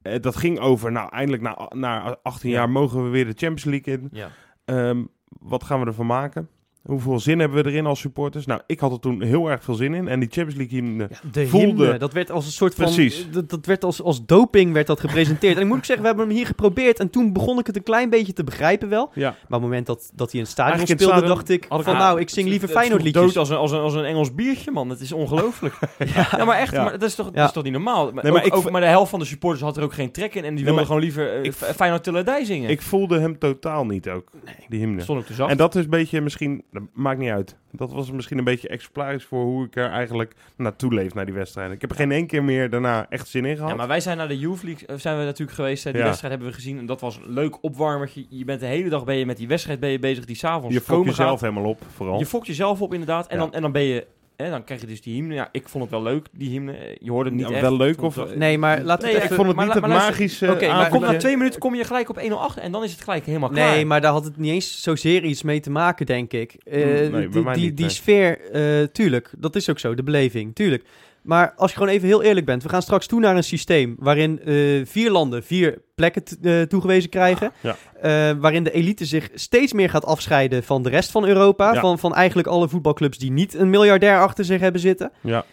[0.03, 2.57] Eh, dat ging over, nou eindelijk na, na 18 Ja.
[2.57, 4.09] jaar mogen we weer de Champions League in.
[4.12, 4.29] Ja.
[4.64, 6.49] Ehm, wat gaan we ervan maken?
[6.87, 8.46] Hoeveel zin hebben we erin als supporters?
[8.46, 10.09] Nou, ik had er toen heel erg veel zin in.
[10.09, 12.85] En die Champions League hymne, Ja, de voelde- hymne, dat werd als een soort van...
[12.85, 13.31] Precies.
[13.31, 15.57] Dat, dat werd als, als doping werd dat gepresenteerd.
[15.57, 16.99] en ik moet ook zeggen, we hebben hem hier geprobeerd.
[17.01, 19.11] En toen begon ik het een klein beetje te begrijpen wel.
[19.14, 21.37] ja, Maar op het moment dat, dat hij in het stadion Eigenlijk in het speelde,
[21.37, 23.22] stadion dacht ik Had ik- van Ja, nou, ik zing liever Feyenoord liedjes.
[23.25, 24.88] dood als een, als, een, als een Engels biertje, man.
[24.90, 25.75] Het is ongelooflijk.
[26.14, 26.44] ja.
[26.44, 26.83] maar echt, Ja.
[26.83, 27.33] maar dat, is toch, Ja.
[27.33, 28.12] dat is toch niet normaal?
[28.12, 29.83] Maar, Nee, maar ook, ik ook- v- maar de helft van de supporters had er
[29.83, 30.44] ook geen trek in.
[30.44, 32.11] En die wilden gewoon liever eh, ik- F- Feyenoord
[32.42, 32.70] zingen.
[32.70, 34.31] ik voelde hem totaal niet ook,
[34.68, 35.03] die hymne.
[35.03, 35.51] stond ook te zacht.
[35.51, 37.57] En dat is een beetje misschien, dat maakt niet uit.
[37.71, 41.35] Dat was misschien een beetje exemplarisch voor hoe ik er eigenlijk naartoe leef naar die
[41.35, 41.75] wedstrijden.
[41.75, 43.71] Ik heb er geen één keer meer daarna echt zin in gehad.
[43.71, 45.85] Ja, maar wij zijn naar de Youth League eh, zijn we natuurlijk geweest.
[45.85, 45.91] hè.
[45.91, 46.07] Die Ja.
[46.07, 46.79] wedstrijd hebben we gezien.
[46.79, 48.27] En dat was een leuk opwarmertje.
[48.29, 50.75] Je bent de hele dag ben je met die wedstrijd ben je bezig die s'avonds
[50.75, 51.41] je fokt komen jezelf gaat.
[51.41, 52.19] helemaal op, vooral.
[52.19, 53.27] Je fokt jezelf op inderdaad.
[53.27, 53.43] En, Ja.
[53.43, 54.07] dan, en dan ben je...
[54.37, 55.35] Hè, dan krijg je dus die hymne.
[55.35, 56.96] Ja, ik vond het wel leuk, die hymne.
[57.01, 57.61] Je hoorde het niet Ja, echt.
[57.62, 59.37] wel leuk of- Nee, maar laten we Nee, het ik even...
[59.37, 61.61] vond het maar niet la- het maar magische Oké, maar Maar kom na twee minuten
[61.61, 63.75] kom je gelijk op 1-0 en dan is het gelijk helemaal klaar.
[63.75, 66.55] Nee, maar daar had het niet eens zozeer iets mee te maken, denk ik.
[66.64, 67.94] Eh, Mm, nee, bij die mij die, niet, die nee.
[67.94, 70.85] sfeer, eh, tuurlijk, dat is ook zo, de beleving, tuurlijk.
[71.27, 73.97] Maar als je gewoon even heel eerlijk bent, we gaan straks toe naar een systeem
[73.99, 77.53] waarin eh, vier landen vier plekken eh, toegewezen krijgen.
[77.61, 77.77] Ja.
[78.01, 81.73] Eh, waarin de elite zich steeds meer gaat afscheiden van de rest van Europa.
[81.73, 81.81] Ja.
[81.81, 85.12] Van, van eigenlijk alle voetbalclubs die niet een miljardair achter zich hebben zitten.
[85.21, 85.45] Ja.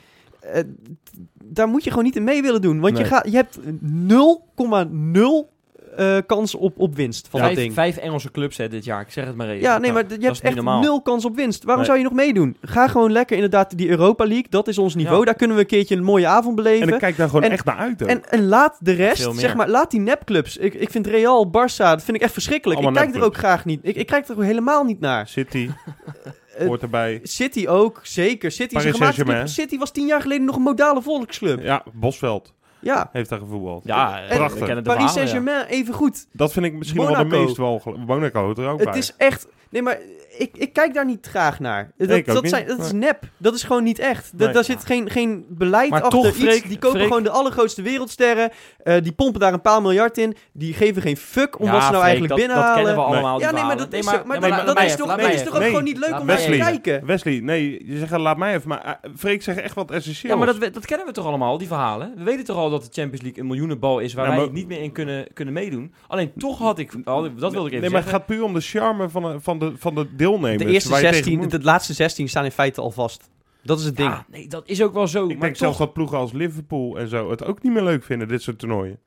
[1.43, 2.79] Daar moet je gewoon niet in mee willen doen.
[2.79, 5.52] Want je, gaat, je hebt 0,0
[5.97, 7.73] eh, kans op, op winst van dat vijf, ding.
[7.73, 9.01] vijf Engelse clubs hè, dit jaar.
[9.01, 9.61] Ik zeg het maar even.
[9.61, 10.81] Ja, nee, maar je hebt echt normaal.
[10.81, 11.63] nul kans op winst.
[11.63, 11.85] Waarom Nee.
[11.85, 12.57] zou je nog meedoen?
[12.61, 14.45] Ga gewoon lekker inderdaad die Europa League.
[14.49, 15.19] Dat is ons niveau.
[15.19, 15.25] Ja.
[15.25, 16.93] Daar kunnen we een keertje een mooie avond En beleven.
[16.93, 18.01] ik kijk daar gewoon En- echt naar uit.
[18.01, 20.57] En, en laat de rest, zeg maar, laat die nepclubs.
[20.57, 22.79] Ik, ik vind Real, Barça, dat vind ik echt verschrikkelijk.
[22.79, 23.79] Allemaal ik kijk er ook graag niet.
[23.83, 25.27] Ik, ik kijk er ook helemaal niet naar.
[25.27, 25.69] City
[26.57, 27.19] Eh, hoort erbij.
[27.23, 28.51] City ook, zeker.
[28.51, 29.53] City, is.
[29.53, 31.63] City was tien jaar geleden nog een modale volksclub.
[31.63, 33.09] Ja, Bosveld Ja.
[33.11, 33.85] heeft daar gevoetbald.
[33.85, 34.81] Ja, En- Prachtig.
[34.81, 35.13] Paris.
[35.13, 36.27] Saint-Germain, even goed.
[36.31, 37.81] Dat vind ik misschien wel de meest wel.
[38.07, 38.97] Monaco er ook Het bij.
[38.97, 39.47] is echt...
[39.69, 39.97] Nee, maar
[40.37, 41.91] ik, ik kijk daar niet graag naar.
[41.97, 42.51] Dat, ik ook dat, niet.
[42.51, 43.23] zijn, dat is nep.
[43.37, 44.31] Dat is gewoon niet echt.
[44.37, 44.53] Da- Nee.
[44.53, 46.19] Daar zit geen, geen beleid Maar achter.
[46.21, 46.61] toch, iets.
[46.61, 48.51] Die kopen Freek- gewoon de allergrootste wereldsterren.
[48.83, 50.35] eh, die pompen daar een paar miljard in.
[50.53, 52.75] Die geven geen fuck om Ja, wat ze nou Freek, eigenlijk dat, binnenhalen.
[52.75, 53.39] Dat kennen we allemaal.
[53.39, 55.43] ja, nee, maar dat is, Nee, maar, nee, dat- maar dat is toch, laat is
[55.43, 57.05] toch ook gewoon niet leuk om naar te kijken?
[57.05, 58.69] Wesley, nee, je zegt laat mij even.
[58.69, 60.21] Maar uh, Freek zegt echt wat essentieels.
[60.39, 62.13] Ja, maar dat, dat kennen we toch allemaal, die verhalen.
[62.17, 64.67] We weten toch al dat de Champions League een miljoenenbal is waar Ja, wij niet
[64.67, 65.93] meer in kunnen, kunnen meedoen.
[66.07, 68.09] Alleen toch had ik, dat wilde ik even Nee, maar het zeggen.
[68.11, 70.71] gaat puur om de charme van, de- de, deelnemers.
[70.71, 71.51] Eerste waar je tegen 16, moet.
[71.51, 73.29] de, laatste 16 staan in feite al vast.
[73.63, 74.09] Dat is het ding.
[74.09, 75.23] Ja, nee, dat is ook wel zo.
[75.23, 77.83] Ik maar denk toch, zelfs dat ploegen als Liverpool en zo het ook niet meer
[77.83, 78.99] leuk vinden, dit soort toernooien.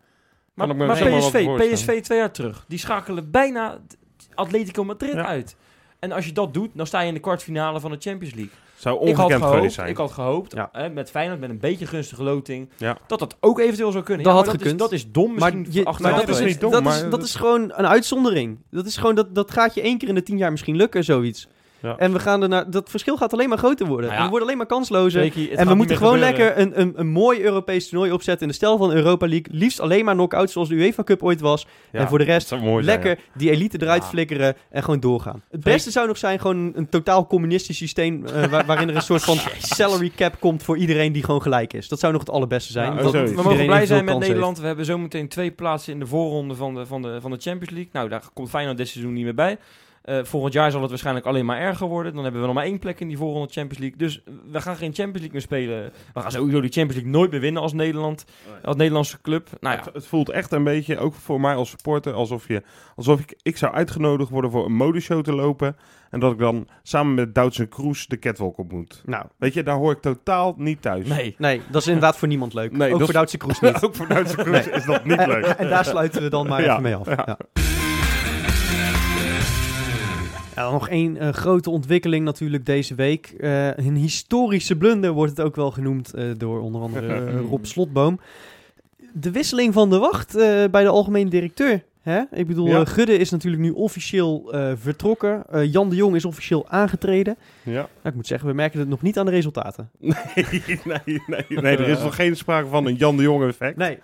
[0.54, 1.72] maar, maar PSV.
[1.72, 3.78] PSV twee jaar terug, die schakelen bijna
[4.34, 5.26] Atletico Madrid Ja.
[5.26, 5.56] uit.
[5.98, 8.52] En als je dat doet, dan sta je in de kwartfinale van de Champions League.
[8.76, 9.88] Zou Ik had ongekend geweest gehoopt, zijn.
[9.88, 10.68] ik had gehoopt Ja.
[10.72, 12.98] hè, met Feyenoord, met een beetje gunstige loting, Ja.
[13.06, 14.24] dat dat ook eventueel zou kunnen.
[14.24, 14.78] Dat Ja, had maar gekund.
[14.78, 17.00] Dat is, dat is dom Maar, misschien je- maar dat, is, dat, dom, is, maar
[17.02, 18.58] dat dat- is gewoon een uitzondering.
[18.70, 21.04] Dat, is gewoon, dat, dat gaat je één keer in de tien jaar misschien lukken,
[21.04, 21.48] zoiets.
[21.82, 21.96] Ja.
[21.96, 24.04] En we gaan er naar, dat verschil gaat alleen maar groter worden.
[24.04, 24.18] Nou ja.
[24.18, 25.22] En we worden alleen maar kanslozer.
[25.56, 26.38] En we moeten gewoon gebeuren.
[26.38, 29.46] lekker een, een, een mooi Europees toernooi opzetten in de stijl van de Europa League.
[29.50, 31.66] Liefst alleen maar knock-out zoals de UEFA Cup ooit was.
[31.92, 34.08] Ja, en voor de rest zijn, lekker die elite eruit Ja.
[34.08, 35.42] flikkeren en gewoon doorgaan.
[35.50, 38.96] Het beste zou nog zijn gewoon een, een totaal communistisch systeem eh, waar- waarin er
[38.96, 41.88] een soort van salary cap komt voor iedereen die gewoon gelijk is.
[41.88, 42.96] Dat zou nog het allerbeste zijn.
[42.96, 43.12] Dat.
[43.12, 44.58] We mogen blij zijn met Nederland.
[44.58, 47.70] We hebben zometeen twee plaatsen in de voorronde van de, van de, van de Champions
[47.74, 47.90] League.
[47.92, 49.58] Nou, daar komt Feyenoord dit seizoen niet meer bij.
[50.06, 52.14] Eh, volgend jaar zal het waarschijnlijk alleen maar erger worden.
[52.14, 53.98] Dan hebben we nog maar één plek in die voorronde Champions League.
[53.98, 55.92] Dus we gaan geen Champions League meer spelen.
[56.14, 58.24] We gaan sowieso die Champions League nooit meer winnen als Nederland.
[58.64, 59.48] Als Nederlandse club.
[59.60, 62.62] Nou ja, Het, het voelt echt een beetje, ook voor mij als supporter, alsof, je,
[62.96, 65.76] alsof ik, ik zou uitgenodigd worden voor een modeshow te lopen.
[66.10, 69.02] En dat ik dan samen met Doutzen Kroes de catwalk op moet.
[69.06, 71.06] Nou, Weet je, daar hoor ik totaal niet thuis.
[71.06, 71.34] nee.
[71.38, 72.72] nee, dat is inderdaad voor niemand leuk.
[72.76, 73.82] Nee, Ook voor is- Duitse Kroes niet.
[73.84, 75.44] ook voor Duitse Kroes is dat niet leuk.
[75.44, 77.06] En daar sluiten we dan maar Ja, even mee af.
[77.06, 77.38] ja.
[80.56, 80.70] Ja.
[80.70, 83.26] Nog één eh, grote ontwikkeling natuurlijk deze week.
[83.26, 88.20] Eh, een historische blunder wordt het ook wel genoemd eh, door onder andere Rob Slotboom.
[89.12, 90.32] De wisseling van de wacht
[90.70, 91.84] bij de algemeen directeur.
[92.02, 92.22] Hè?
[92.32, 92.84] Ik bedoel, Ja.
[92.84, 95.44] Gudde is natuurlijk nu officieel vertrokken.
[95.70, 97.36] Jan de Jong is officieel aangetreden.
[97.62, 97.72] Ja.
[97.72, 99.90] Nou, ik moet zeggen, we merken het nog niet aan de resultaten.
[100.00, 100.14] Nee,
[100.84, 103.76] nee, nee, nee, er is nog geen sprake van een Jan de Jong effect.
[103.76, 103.98] Nee.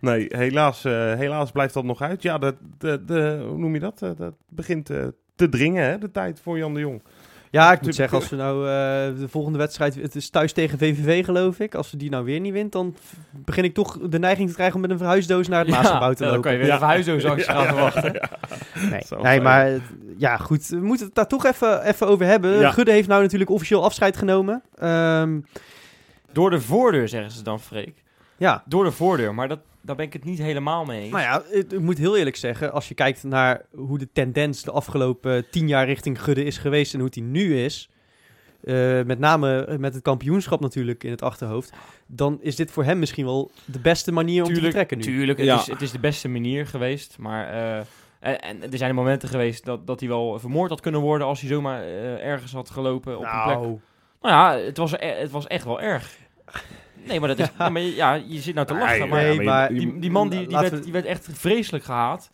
[0.00, 0.82] Nee, helaas,
[1.16, 2.22] helaas blijft dat nog uit.
[2.22, 3.98] Ja, de, de, de, hoe noem je dat?
[3.98, 4.90] Dat begint
[5.36, 7.02] te dringen, hè, de tijd voor Jan de Jong.
[7.50, 10.78] Ja, ik moet zeggen, als we nou eh, de volgende wedstrijd, het is thuis tegen
[10.78, 11.74] VVV geloof ik.
[11.74, 12.96] Als we die nou weer niet wint, dan
[13.30, 16.22] begin ik toch de neiging te krijgen om met een verhuisdoos naar het Maasgebouw te
[16.22, 16.42] dan lopen.
[16.42, 16.72] kan je weer Ja.
[16.72, 18.28] een verhuisdoos actie gaan verwachten.
[18.90, 19.70] Nee, nee maar
[20.16, 20.66] ja, goed.
[20.68, 22.58] We moeten het daar toch even, even over hebben.
[22.58, 22.70] Ja.
[22.70, 24.62] Gudde heeft nou natuurlijk officieel afscheid genomen.
[24.78, 25.40] Ehm,
[26.32, 28.02] Door de voordeur, zeggen ze dan, Freek.
[28.36, 31.12] ja, Door de voordeur, maar dat, daar ben ik het niet helemaal mee eens.
[31.12, 34.70] nou ja, ik moet heel eerlijk zeggen, als je kijkt naar hoe de tendens de
[34.70, 37.88] afgelopen tien jaar richting Gudde is geweest en hoe die nu is,
[38.64, 41.72] eh, met name met het kampioenschap natuurlijk in het achterhoofd,
[42.06, 45.02] dan is dit voor hem misschien wel de beste manier om te vertrekken nu.
[45.04, 45.58] Tuurlijk, het, Ja.
[45.58, 47.18] is, het is de beste manier geweest.
[47.18, 47.76] Maar eh,
[48.20, 51.40] en, en er zijn momenten geweest dat, dat hij wel vermoord had kunnen worden als
[51.40, 53.56] hij zomaar eh, ergens had gelopen op een plek.
[53.58, 53.78] Nou,
[54.22, 56.16] Nou ja, het was, e- het was echt wel erg.
[57.06, 57.48] Nee, maar dat is.
[57.58, 57.68] Ja.
[57.68, 58.98] maar je- ja, je zit nou te lachen.
[58.98, 61.28] Nee, maar nee, maar- je- die, die man die, die, werd, we- die werd echt
[61.32, 62.30] vreselijk gehaat.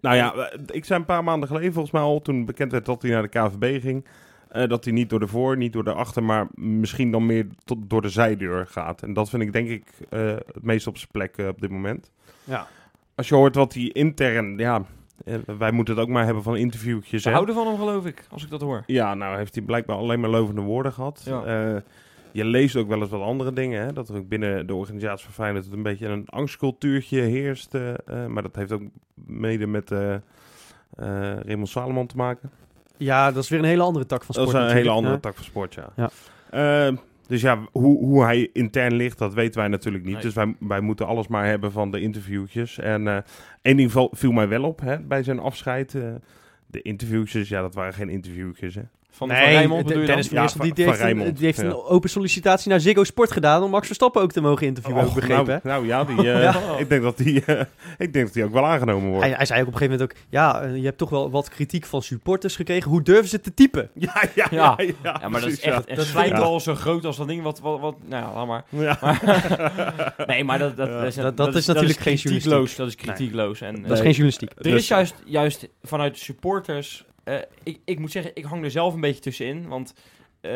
[0.00, 3.02] Nou ja, ik zei een paar maanden geleden volgens mij al, toen bekend werd dat
[3.02, 4.04] hij naar de KVB ging,
[4.48, 7.46] eh, dat hij niet door de voor, niet door de achter, maar misschien dan meer
[7.64, 9.02] tot, door de zijdeur gaat.
[9.02, 11.70] En dat vind ik denk ik eh, het meest op zijn plek eh, op dit
[11.70, 12.10] moment.
[12.44, 12.66] ja.
[13.14, 14.82] Als je hoort wat hij intern, ja,
[15.58, 17.24] wij moeten het ook maar hebben van interviewtjes.
[17.24, 17.30] Hè.
[17.32, 18.82] houden van hem, geloof ik, als ik dat hoor.
[18.86, 21.22] Ja, nou heeft hij blijkbaar alleen maar lovende woorden gehad.
[21.26, 21.82] Ja.
[22.34, 23.82] Je leest ook wel eens wat andere dingen.
[23.84, 23.92] Hè?
[23.92, 27.74] Dat er ook binnen de organisatie van Feyenoord een beetje een angstcultuurtje heerst.
[27.74, 28.82] eh, eh, maar dat heeft ook
[29.14, 30.20] mede met eh eh,
[31.40, 32.50] Raymond Salomon te maken.
[32.96, 35.20] ja, dat is weer een hele andere tak van Dat sport is een hele andere
[35.20, 35.92] tak van sport, ja.
[35.96, 36.92] Ja.
[37.26, 40.12] Dus ja, hoe, hoe hij intern ligt, dat weten wij natuurlijk niet.
[40.14, 40.22] Nee.
[40.22, 42.78] Dus wij, wij moeten alles maar hebben van de interviewtjes.
[42.78, 43.18] En eh
[43.62, 45.94] één ding viel mij wel op hè, bij zijn afscheid.
[45.94, 46.02] eh,
[46.66, 48.74] de interviewtjes, ja, dat waren geen interviewtjes.
[48.74, 48.82] Hè.
[49.16, 50.24] Van, Nee, bedoel je dan?
[50.24, 51.64] Van Ja, van- die, die van heeft, een, Rijnmond, die heeft ja.
[51.64, 55.10] een open sollicitatie naar Ziggo Sport gedaan om Max Verstappen ook te mogen interviewen, heb
[55.10, 55.60] ik Och, begrepen.
[55.62, 56.76] nou, nou ja, die, eh, Ja.
[56.78, 57.60] ik denk dat die, eh,
[57.98, 59.24] ik denk dat die ook wel aangenomen wordt.
[59.24, 61.30] Hij, hij zei ook op een gegeven moment ook, ja, eh, je hebt toch wel
[61.30, 62.90] wat kritiek van supporters gekregen.
[62.90, 63.90] Hoe durven ze te typen?
[63.94, 64.74] Ja, ja, Ja.
[64.76, 67.60] ja, Ja, maar dat is echt Dat slijmbal zo groot als dat ding wat...
[67.60, 68.64] wat, wat nou ja, laat maar.
[68.68, 68.98] Ja.
[70.26, 72.76] Nee, maar dat, dat, is, Dat- dat is natuurlijk geen kritiekloos.
[72.76, 73.60] Dat is kritiekloos.
[73.60, 74.50] En, Dat is geen journalistiek.
[74.56, 77.04] Er Dus- is juist, juist vanuit de supporters.
[77.24, 79.68] Eh, ik, ik moet zeggen, ik hang er zelf een beetje tussenin.
[79.68, 79.94] Want
[80.40, 80.50] eh,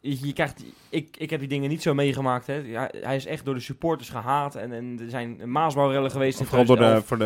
[0.00, 0.64] je, je krijgt.
[0.88, 2.46] Ik, ik heb die dingen niet zo meegemaakt.
[2.46, 2.54] Hè.
[2.54, 4.54] Ja, hij is echt door de supporters gehaat.
[4.54, 6.42] En, en er zijn maasbouwrellen geweest.
[6.44, 7.24] Vooral door de, 2011, voor de,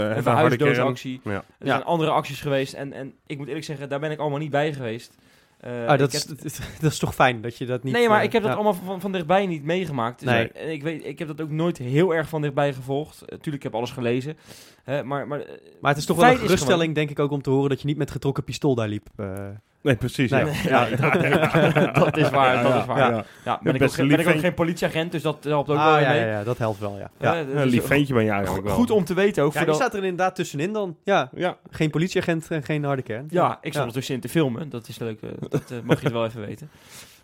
[1.24, 1.30] de.
[1.30, 1.34] Ja.
[1.58, 1.72] Er Ja.
[1.72, 2.72] zijn andere acties geweest.
[2.72, 5.14] En, en ik moet eerlijk zeggen, daar ben ik allemaal niet bij geweest.
[5.60, 6.38] Eh, Ah, dat, is, heb-
[6.80, 7.92] dat is toch fijn dat je dat niet...
[7.94, 8.56] nee, maar ik heb dat ja.
[8.56, 10.20] allemaal van, van dichtbij niet meegemaakt.
[10.20, 10.72] Dus Nee.
[10.72, 13.18] ik, weet, ik heb dat ook nooit heel erg van dichtbij gevolgd.
[13.28, 14.36] Tuurlijk, ik heb alles gelezen.
[14.82, 15.46] Hè, maar, maar, eh,
[15.80, 17.86] Maar het is toch wel een geruststelling, denk ik, ook om te horen dat je
[17.86, 19.06] niet met getrokken pistool daar liep.
[19.16, 19.46] eh.
[19.82, 20.30] Nee, precies.
[20.30, 20.44] Nee.
[20.44, 20.86] Ja.
[20.86, 21.12] Ja, dat,
[22.04, 22.98] dat is waar, dat is waar.
[22.98, 23.60] Ja, Ja, ja.
[23.62, 26.08] ben, ik ook, ben ik ook geen politieagent, dus dat helpt ook ah, wel ja,
[26.10, 26.20] mee.
[26.20, 27.10] ja, ja, dat helpt wel, ja.
[27.18, 27.34] ja.
[27.34, 28.74] Eh, Een dus lief ventje ben jij eigenlijk wel.
[28.74, 29.52] Goed om te weten ook.
[29.52, 30.96] Ja, die staat er inderdaad tussenin dan.
[31.04, 33.26] Ja, Ja, geen politieagent en geen harde kern.
[33.30, 33.78] ja, ik sta Ja.
[33.78, 34.68] ondertussen in te filmen.
[34.68, 35.22] Dat is leuk.
[35.22, 36.70] eh, dat eh, mag je wel even weten.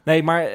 [0.02, 0.50] Nee, maar eh,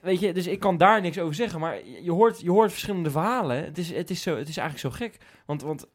[0.00, 1.60] weet je, dus ik kan daar niks over zeggen.
[1.60, 3.64] Maar je- je hoort, je hoort verschillende verhalen.
[3.64, 5.16] Het is, het is, zo, het is eigenlijk zo gek.
[5.46, 5.86] Want, want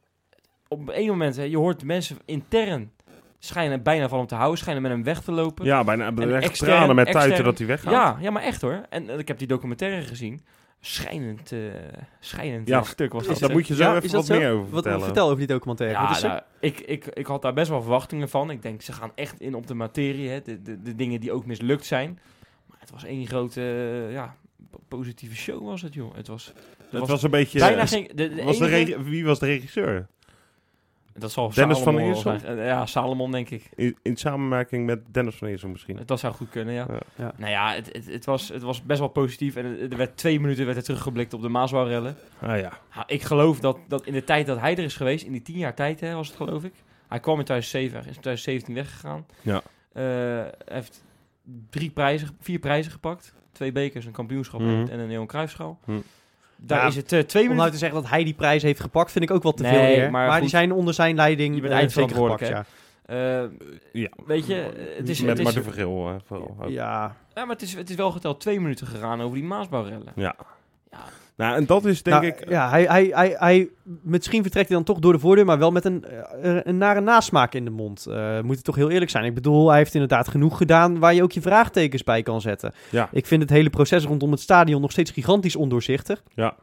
[0.68, 2.92] op een moment, hè, je hoort mensen intern
[3.38, 5.64] schijnen bijna van hem te houden, schijnen met hem weg te lopen.
[5.64, 7.92] ja bijna echt extern- tranen met tuiten extern- dat hij weggaat.
[7.92, 8.80] Ja, ja, maar echt hoor.
[8.90, 10.40] En eh, ik heb die documentaire gezien.
[10.80, 11.58] Schijnend, eh
[12.20, 13.38] schijnend Ja, eh, stuk was dat.
[13.38, 14.38] Daar moet je zo Ja, even wat zo?
[14.38, 15.04] meer over Wat, vertellen.
[15.04, 15.98] vertel over die documentaire.
[15.98, 18.50] Ja, nou, ik, ik, ik had daar best wel verwachtingen van.
[18.50, 20.28] Ik denk, ze gaan echt in op de materie.
[20.28, 20.42] Hè.
[20.42, 22.18] De, de, de dingen die ook mislukt zijn.
[22.66, 23.60] Maar het was één grote
[24.10, 24.36] ja,
[24.70, 26.14] po- positieve show was het, joh.
[26.14, 26.52] Het was,
[26.90, 27.58] Het was was een beetje...
[27.58, 28.10] bijna geen...
[28.14, 30.06] De, de was de enige- wie was de regisseur?
[31.14, 32.38] Dat zal Dennis van Salomon Eersel?
[32.38, 32.58] zijn.
[32.58, 33.70] Eh, ja, Salomon, denk ik.
[33.74, 35.98] In, in samenwerking met Dennis van Eersel misschien.
[36.06, 36.86] Dat zou goed kunnen, ja.
[36.90, 36.98] Ja.
[37.16, 37.32] Ja.
[37.36, 39.56] Nou ja, het, het, het, was, het was best wel positief.
[39.56, 42.16] En er werd twee minuten werd er teruggeblikt op de Maasbouwrellen.
[42.40, 42.72] Ah ja.
[43.06, 45.58] Ik geloof dat, dat in de tijd dat hij er is geweest, in die tien
[45.58, 46.72] jaar tijd hè, was het geloof ik.
[47.08, 49.26] Hij kwam in 2007, hij is in 2017 weggegaan.
[49.42, 49.62] Ja.
[49.92, 51.04] Eh, heeft
[51.70, 53.34] drie prijzen, vier prijzen gepakt.
[53.52, 54.90] Twee bekers, een kampioenschap en- Mhm.
[54.92, 55.78] en een Johan Cruijffschaal.
[55.84, 55.98] Mhm.
[56.56, 57.72] Daar Ja, is het eh, twee Om nou minuten...
[57.72, 59.82] te zeggen dat hij die prijs heeft gepakt, vind ik ook wel te Nee, veel
[59.82, 60.10] eer.
[60.10, 60.40] maar Maar, goed.
[60.40, 62.68] die zijn onder zijn leiding Je bent eh, eindverantwoordelijk, gepakt,
[63.04, 63.42] eh,
[63.92, 64.08] Ja.
[64.26, 64.54] weet je,
[64.96, 66.56] het is, met het is, Marten Vergeel vooral.
[66.60, 66.68] ja.
[66.68, 67.16] ja.
[67.34, 70.12] ja, maar het is, het is wel geteld twee minuten gegaan over die Maasbouwrellen.
[70.14, 70.34] Ja.
[70.90, 70.98] Ja,
[71.36, 72.48] Nou, en dat is denk Nou, ik...
[72.48, 73.68] Ja, hij, hij, hij, hij,
[74.02, 77.00] misschien vertrekt hij dan toch door de voordeur, maar wel met een, eh, een nare
[77.00, 78.06] nasmaak in de mond.
[78.06, 79.24] Eh moet het toch heel eerlijk zijn.
[79.24, 82.72] Ik bedoel, hij heeft inderdaad genoeg gedaan waar je ook je vraagtekens bij kan zetten.
[82.90, 83.08] Ja.
[83.12, 86.22] Ik vind het hele proces rondom het stadion nog steeds gigantisch ondoorzichtig.
[86.34, 86.56] Ja.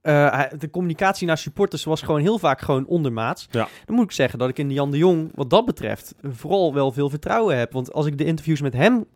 [0.00, 3.48] Eh, de communicatie naar supporters was gewoon heel vaak gewoon ondermaats.
[3.50, 3.68] Ja.
[3.84, 6.92] Dan moet ik zeggen dat ik in Jan de Jong, wat dat betreft, vooral wel
[6.92, 7.72] veel vertrouwen heb.
[7.72, 9.06] Want als ik de interviews met hem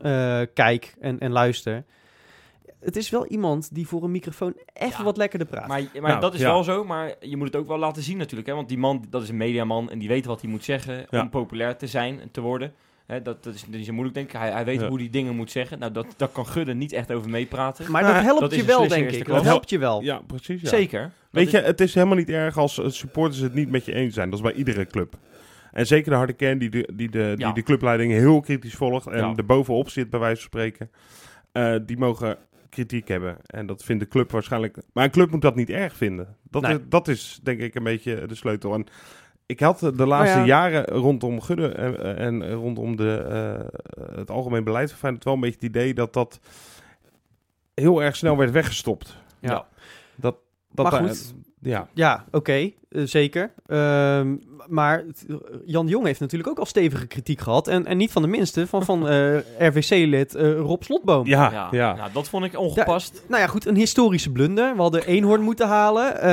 [0.54, 1.84] kijk en, en luister...
[2.80, 5.04] Het is wel iemand die voor een microfoon even Ja.
[5.04, 5.66] wat lekkerder praat.
[5.68, 6.46] Maar, maar Nou, dat is ja.
[6.52, 8.48] wel zo, maar je moet het ook wel laten zien natuurlijk.
[8.48, 8.54] Hè?
[8.54, 11.20] Want die man, dat is een mediaman en die weet wat hij moet zeggen Ja.
[11.20, 12.72] om populair te zijn en te worden.
[13.06, 14.36] Hè, dat, dat is niet zo moeilijk, denk ik.
[14.38, 14.88] Hij, hij weet Ja.
[14.88, 15.78] hoe die dingen moet zeggen.
[15.78, 17.90] Nou, dat, dat kan Gudde niet echt over meepraten.
[17.90, 19.26] Maar Nou, dat helpt dat is je wel, denk ik.
[19.26, 20.02] Dat helpt je wel.
[20.02, 20.60] Ja, precies.
[20.62, 20.68] Ja.
[20.68, 21.00] Zeker.
[21.02, 23.84] Dat Weet is- je, het is helemaal niet erg als eh, supporters het niet met
[23.84, 24.30] je eens zijn.
[24.30, 25.14] Dat is bij iedere club.
[25.72, 27.52] En zeker de harde kern die de, die de, die Ja.
[27.52, 29.32] de clubleiding heel kritisch volgt en Ja.
[29.36, 30.90] er bovenop zit, bij wijze van spreken.
[31.52, 32.36] eh, die mogen
[32.78, 33.36] kritiek hebben.
[33.46, 34.76] En dat vindt de club waarschijnlijk...
[34.92, 36.36] Maar een club moet dat niet erg vinden.
[36.42, 36.74] Dat, Nee.
[36.74, 38.74] is, dat is denk ik een beetje de sleutel.
[38.74, 38.86] En
[39.46, 40.44] ik had de laatste ja.
[40.44, 45.40] jaren rondom Gudde en, en rondom de, eh, het algemeen beleid van Feyenoord wel een
[45.40, 46.40] beetje het idee dat dat
[47.74, 49.16] heel erg snel werd weggestopt.
[49.38, 49.66] Ja.
[50.16, 50.36] Dat,
[50.72, 51.34] dat Maar goed.
[51.60, 51.88] Ja.
[51.94, 53.52] Ja, oké, eh, zeker.
[53.66, 55.26] Ehm, maar het-
[55.64, 57.68] Jan de Jong heeft natuurlijk ook al stevige kritiek gehad.
[57.68, 61.26] En, en niet van de minste, van, van eh, RVC-lid eh, Rob Slotboom.
[61.26, 61.94] Ja, ja, ja.
[61.94, 63.24] Nou, dat vond ik ongepast.
[63.28, 64.74] Nou ja, goed, een historische blunder.
[64.74, 66.20] We hadden Eenhoorn moeten halen.
[66.20, 66.28] Eh,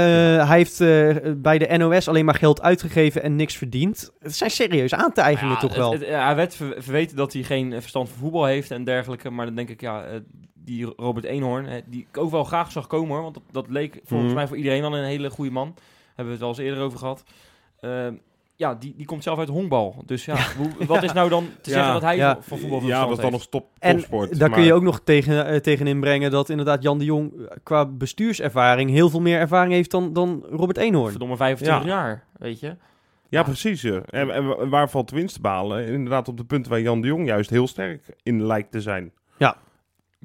[0.47, 4.11] hij heeft eh, bij de NOS alleen maar geld uitgegeven en niks verdiend.
[4.19, 5.91] Het zijn serieuze aantijgingen Ja, toch wel.
[5.91, 9.29] het- hij werd ver- verweten dat hij geen eh, verstand van voetbal heeft en dergelijke.
[9.29, 10.19] Maar dan denk ik, ja, eh,
[10.65, 13.21] die Robert Eenhoorn, die ik ook wel graag zag komen hoor.
[13.21, 14.38] Want dat, dat leek volgens Mhm.
[14.38, 15.75] mij voor iedereen wel een hele goede man.
[16.08, 17.23] Hebben we het al eens eerder over gehad.
[17.80, 18.13] Ehm,
[18.56, 20.04] ja, die, die komt zelf uit honkbal.
[20.06, 22.34] Dus ja, hoe, wat is nou dan te Ja, zeggen dat hij ja.
[22.34, 24.39] van- van voetbal Ja, dat is dan nog top, En topsport.
[24.39, 27.32] daar maar- kun je ook nog tegen, eh, tegenin brengen dat inderdaad Jan de Jong
[27.34, 31.10] eh, qua bestuurservaring heel veel meer ervaring heeft dan, dan Robert Eenhoorn.
[31.10, 31.89] Verdomme 25 Ja.
[31.95, 32.75] jaar, weet je.
[33.30, 33.82] Ja, precies.
[33.82, 34.01] Ja.
[34.10, 35.88] En, en wa- waar valt winst te behalen?
[35.88, 39.12] Inderdaad op de punten waar Jan de Jong juist heel sterk in lijkt te zijn.
[39.38, 39.58] Ja.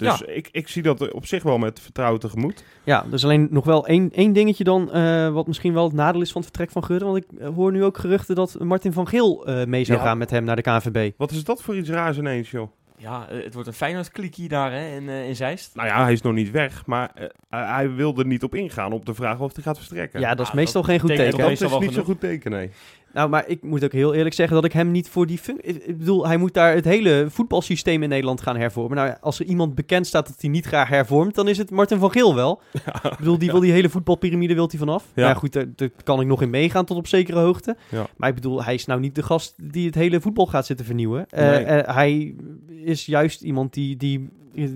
[0.09, 2.63] Dus Ik, ik zie dat op zich wel met vertrouwen tegemoet.
[2.83, 5.93] Ja, er is alleen nog wel één, één dingetje dan, eh, wat misschien wel het
[5.93, 7.05] nadeel is van het vertrek van Gudde.
[7.05, 10.03] Want ik eh, hoor nu ook geruchten dat Martin van Geel eh, mee zou Ja.
[10.05, 11.11] gaan met hem naar de KNVB.
[11.17, 12.71] Wat is dat voor iets raars ineens, joh?
[12.97, 15.75] Ja, het wordt een Feyenoord-klikkie daar hè, in, in Zeist.
[15.75, 19.13] Nou ja, hij is nog niet weg, maar hij- wilde niet op ingaan op de
[19.13, 20.19] vraag of hij gaat verstrekken.
[20.19, 21.37] Ja, dat is Ja, meestal geen goed teken.
[21.37, 22.05] dat meestal is wel niet genoeg.
[22.05, 22.71] goed teken, nee.
[23.13, 25.73] Nou, maar ik moet ook heel eerlijk zeggen dat ik hem niet voor die functie...
[25.73, 28.97] Ik bedoel, hij moet daar het hele voetbalsysteem in Nederland gaan hervormen.
[28.97, 31.99] Nou, als er iemand bekend staat dat hij niet graag hervormt, dan is het Martin
[31.99, 32.61] van Geel wel.
[33.11, 35.05] Ik bedoel, die wil die hele voetbalpyramide wil hij vanaf.
[35.13, 35.27] Ja.
[35.27, 37.75] Ja goed, daar, daar kan ik nog in meegaan tot op zekere hoogte.
[37.89, 38.07] Ja.
[38.17, 40.85] Maar ik bedoel, hij is nou niet de gast die het hele voetbal gaat zitten
[40.85, 41.29] vernieuwen.
[41.29, 42.35] Eh, eh, hij
[42.83, 44.67] is juist iemand die, die eh,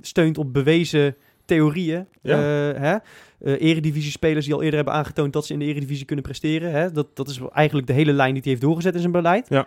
[0.00, 2.06] steunt op bewezen theorieën.
[2.22, 2.36] Ja.
[2.36, 2.96] Eh, hè?
[3.38, 6.72] Eh, eredivisie-spelers die al eerder hebben aangetoond dat ze in de eredivisie kunnen presteren.
[6.72, 6.90] Hè?
[6.90, 9.48] Dat, dat is eigenlijk de hele lijn die hij heeft doorgezet in zijn beleid.
[9.48, 9.66] Ja.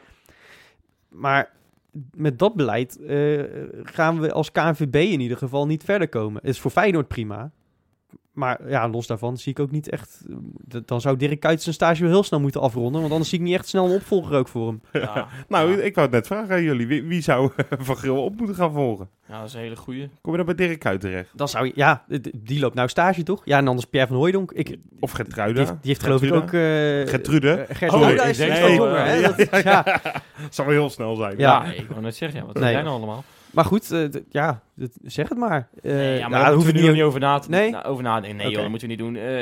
[1.09, 1.51] Maar
[2.13, 3.43] met dat beleid eh,
[3.83, 6.41] gaan we als KNVB in ieder geval niet verder komen.
[6.41, 7.51] Het is voor Feyenoord prima.
[8.35, 10.21] Maar ja, los daarvan zie ik ook niet echt...
[10.71, 12.99] eh, Dan zou Dirk Kuyt zijn stage wel heel snel moeten afronden.
[13.01, 14.81] Want anders zie ik niet echt snel een opvolger ook voor hem.
[14.91, 15.83] Ja, Nou, ja.
[15.83, 16.87] ik wou het net vragen aan jullie.
[16.87, 19.09] Wie, wie zou Van Geel op moeten gaan volgen?
[19.27, 20.09] Ja, dat is een hele goeie.
[20.21, 21.29] Kom je dan bij Dirk uit terecht?
[21.33, 21.71] Dan zou je...
[21.75, 23.41] Ja, die loopt nou stage toch?
[23.45, 24.51] Ja, en anders Pierre van Hooijdonk.
[24.51, 25.59] Ik, die Of Gertruida?
[25.59, 26.53] heeft, die heeft geloof ik ook...
[26.53, 26.59] eh
[27.09, 27.51] Gertrude?
[27.51, 29.13] eh, Gert Oh, oh, nee, dat is nee, iets nee, wat jonger, hè?
[29.13, 29.83] ja, Dat- ja.
[30.49, 31.37] Zou wel heel snel zijn.
[31.37, 31.63] Ja.
[31.65, 32.71] Ja, ik wou net zeggen, ja, wat Nee.
[32.71, 33.23] zijn er allemaal?
[33.55, 34.61] Maar goed, eh, ja,
[35.03, 35.69] zeg het maar.
[35.81, 37.83] Eh, Nee, ja, nou, maar daar hoeven we nu niet- niet over na te, Nee?
[37.83, 38.37] over nadenken.
[38.37, 39.15] Nee, joh, dat moeten we niet doen.
[39.15, 39.41] Eh,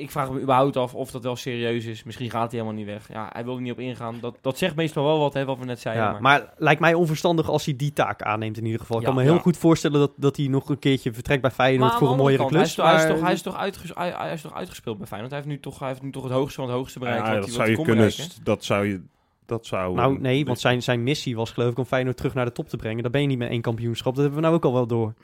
[0.00, 2.02] ik- vraag me überhaupt af of dat wel serieus is.
[2.04, 3.08] Misschien gaat hij helemaal niet weg.
[3.12, 4.14] Ja, hij wil er niet op ingaan.
[4.20, 6.04] Dat, dat zegt meestal wel wat, hè, wat we net zeiden.
[6.04, 8.96] Ja, maar, maar lijkt mij onverstandig als hij die taak aanneemt in ieder geval.
[8.96, 9.40] Ik Ja, kan me heel ja.
[9.40, 12.52] goed voorstellen dat, dat hij nog een keertje vertrekt bij Feyenoord voor een mooiere klus.
[12.60, 14.54] Hij is, toch, hij, is maar- toch, hij, is toch uitges- hij, hij is toch
[14.54, 15.32] uitgespeeld bij Feyenoord?
[15.32, 17.24] Hij heeft nu toch, hij heeft nu toch het hoogste van het hoogste bereikt.
[17.26, 18.10] Dat hij, zou wat je kunnen.
[18.42, 19.00] Dat zou je.
[19.46, 19.94] Dat zou.
[19.94, 22.52] Nou, eh, nee, want zijn, zijn missie was geloof ik om Feyenoord terug naar de
[22.52, 23.02] top te brengen.
[23.02, 24.14] Dan ben je niet met één kampioenschap.
[24.14, 25.14] Dat hebben we nou ook al wel door.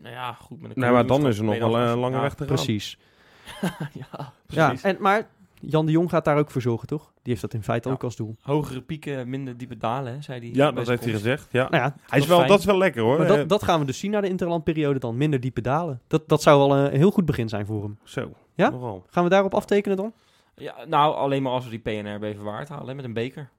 [0.00, 0.60] Nou ja, goed.
[0.60, 2.54] Met een Nee, maar dan is er nog wel een lange ja, weg te gaan.
[2.54, 2.98] Precies.
[3.60, 4.82] ja, Ja, precies.
[4.82, 5.28] en, maar
[5.60, 7.02] Jan de Jong gaat daar ook voor zorgen, toch?
[7.22, 7.94] Die heeft dat in feite Ja.
[7.94, 8.36] ook als doel.
[8.40, 10.50] Hogere pieken, minder diepe dalen, hè, zei hij.
[10.52, 11.48] Ja, dat heeft hij gezegd.
[11.50, 11.68] Ja.
[11.70, 12.48] Nou ja, Hij is wel, fijn.
[12.48, 13.18] dat is wel lekker hoor.
[13.18, 15.16] maar Eh, dat, dat gaan we dus zien na de interlandperiode dan.
[15.16, 16.00] Minder diepe dalen.
[16.06, 17.98] Dat, dat zou wel een heel goed begin zijn voor hem.
[18.04, 18.32] Zo.
[18.54, 18.70] Ja?
[18.70, 19.04] Nogal.
[19.10, 20.12] Gaan we daarop aftekenen dan?
[20.60, 23.50] Ja, nou, alleen maar als we die PNR Beverwaard halen, hè, met een beker.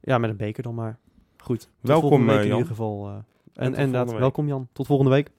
[0.00, 0.98] Ja, met een beker dan maar.
[1.38, 1.68] Goed.
[1.80, 2.56] Welkom, week eh, in Jan.
[2.56, 3.06] ieder geval.
[3.08, 3.14] eh.
[3.14, 4.68] en en inderdaad, welkom Jan.
[4.72, 5.30] Tot volgende week.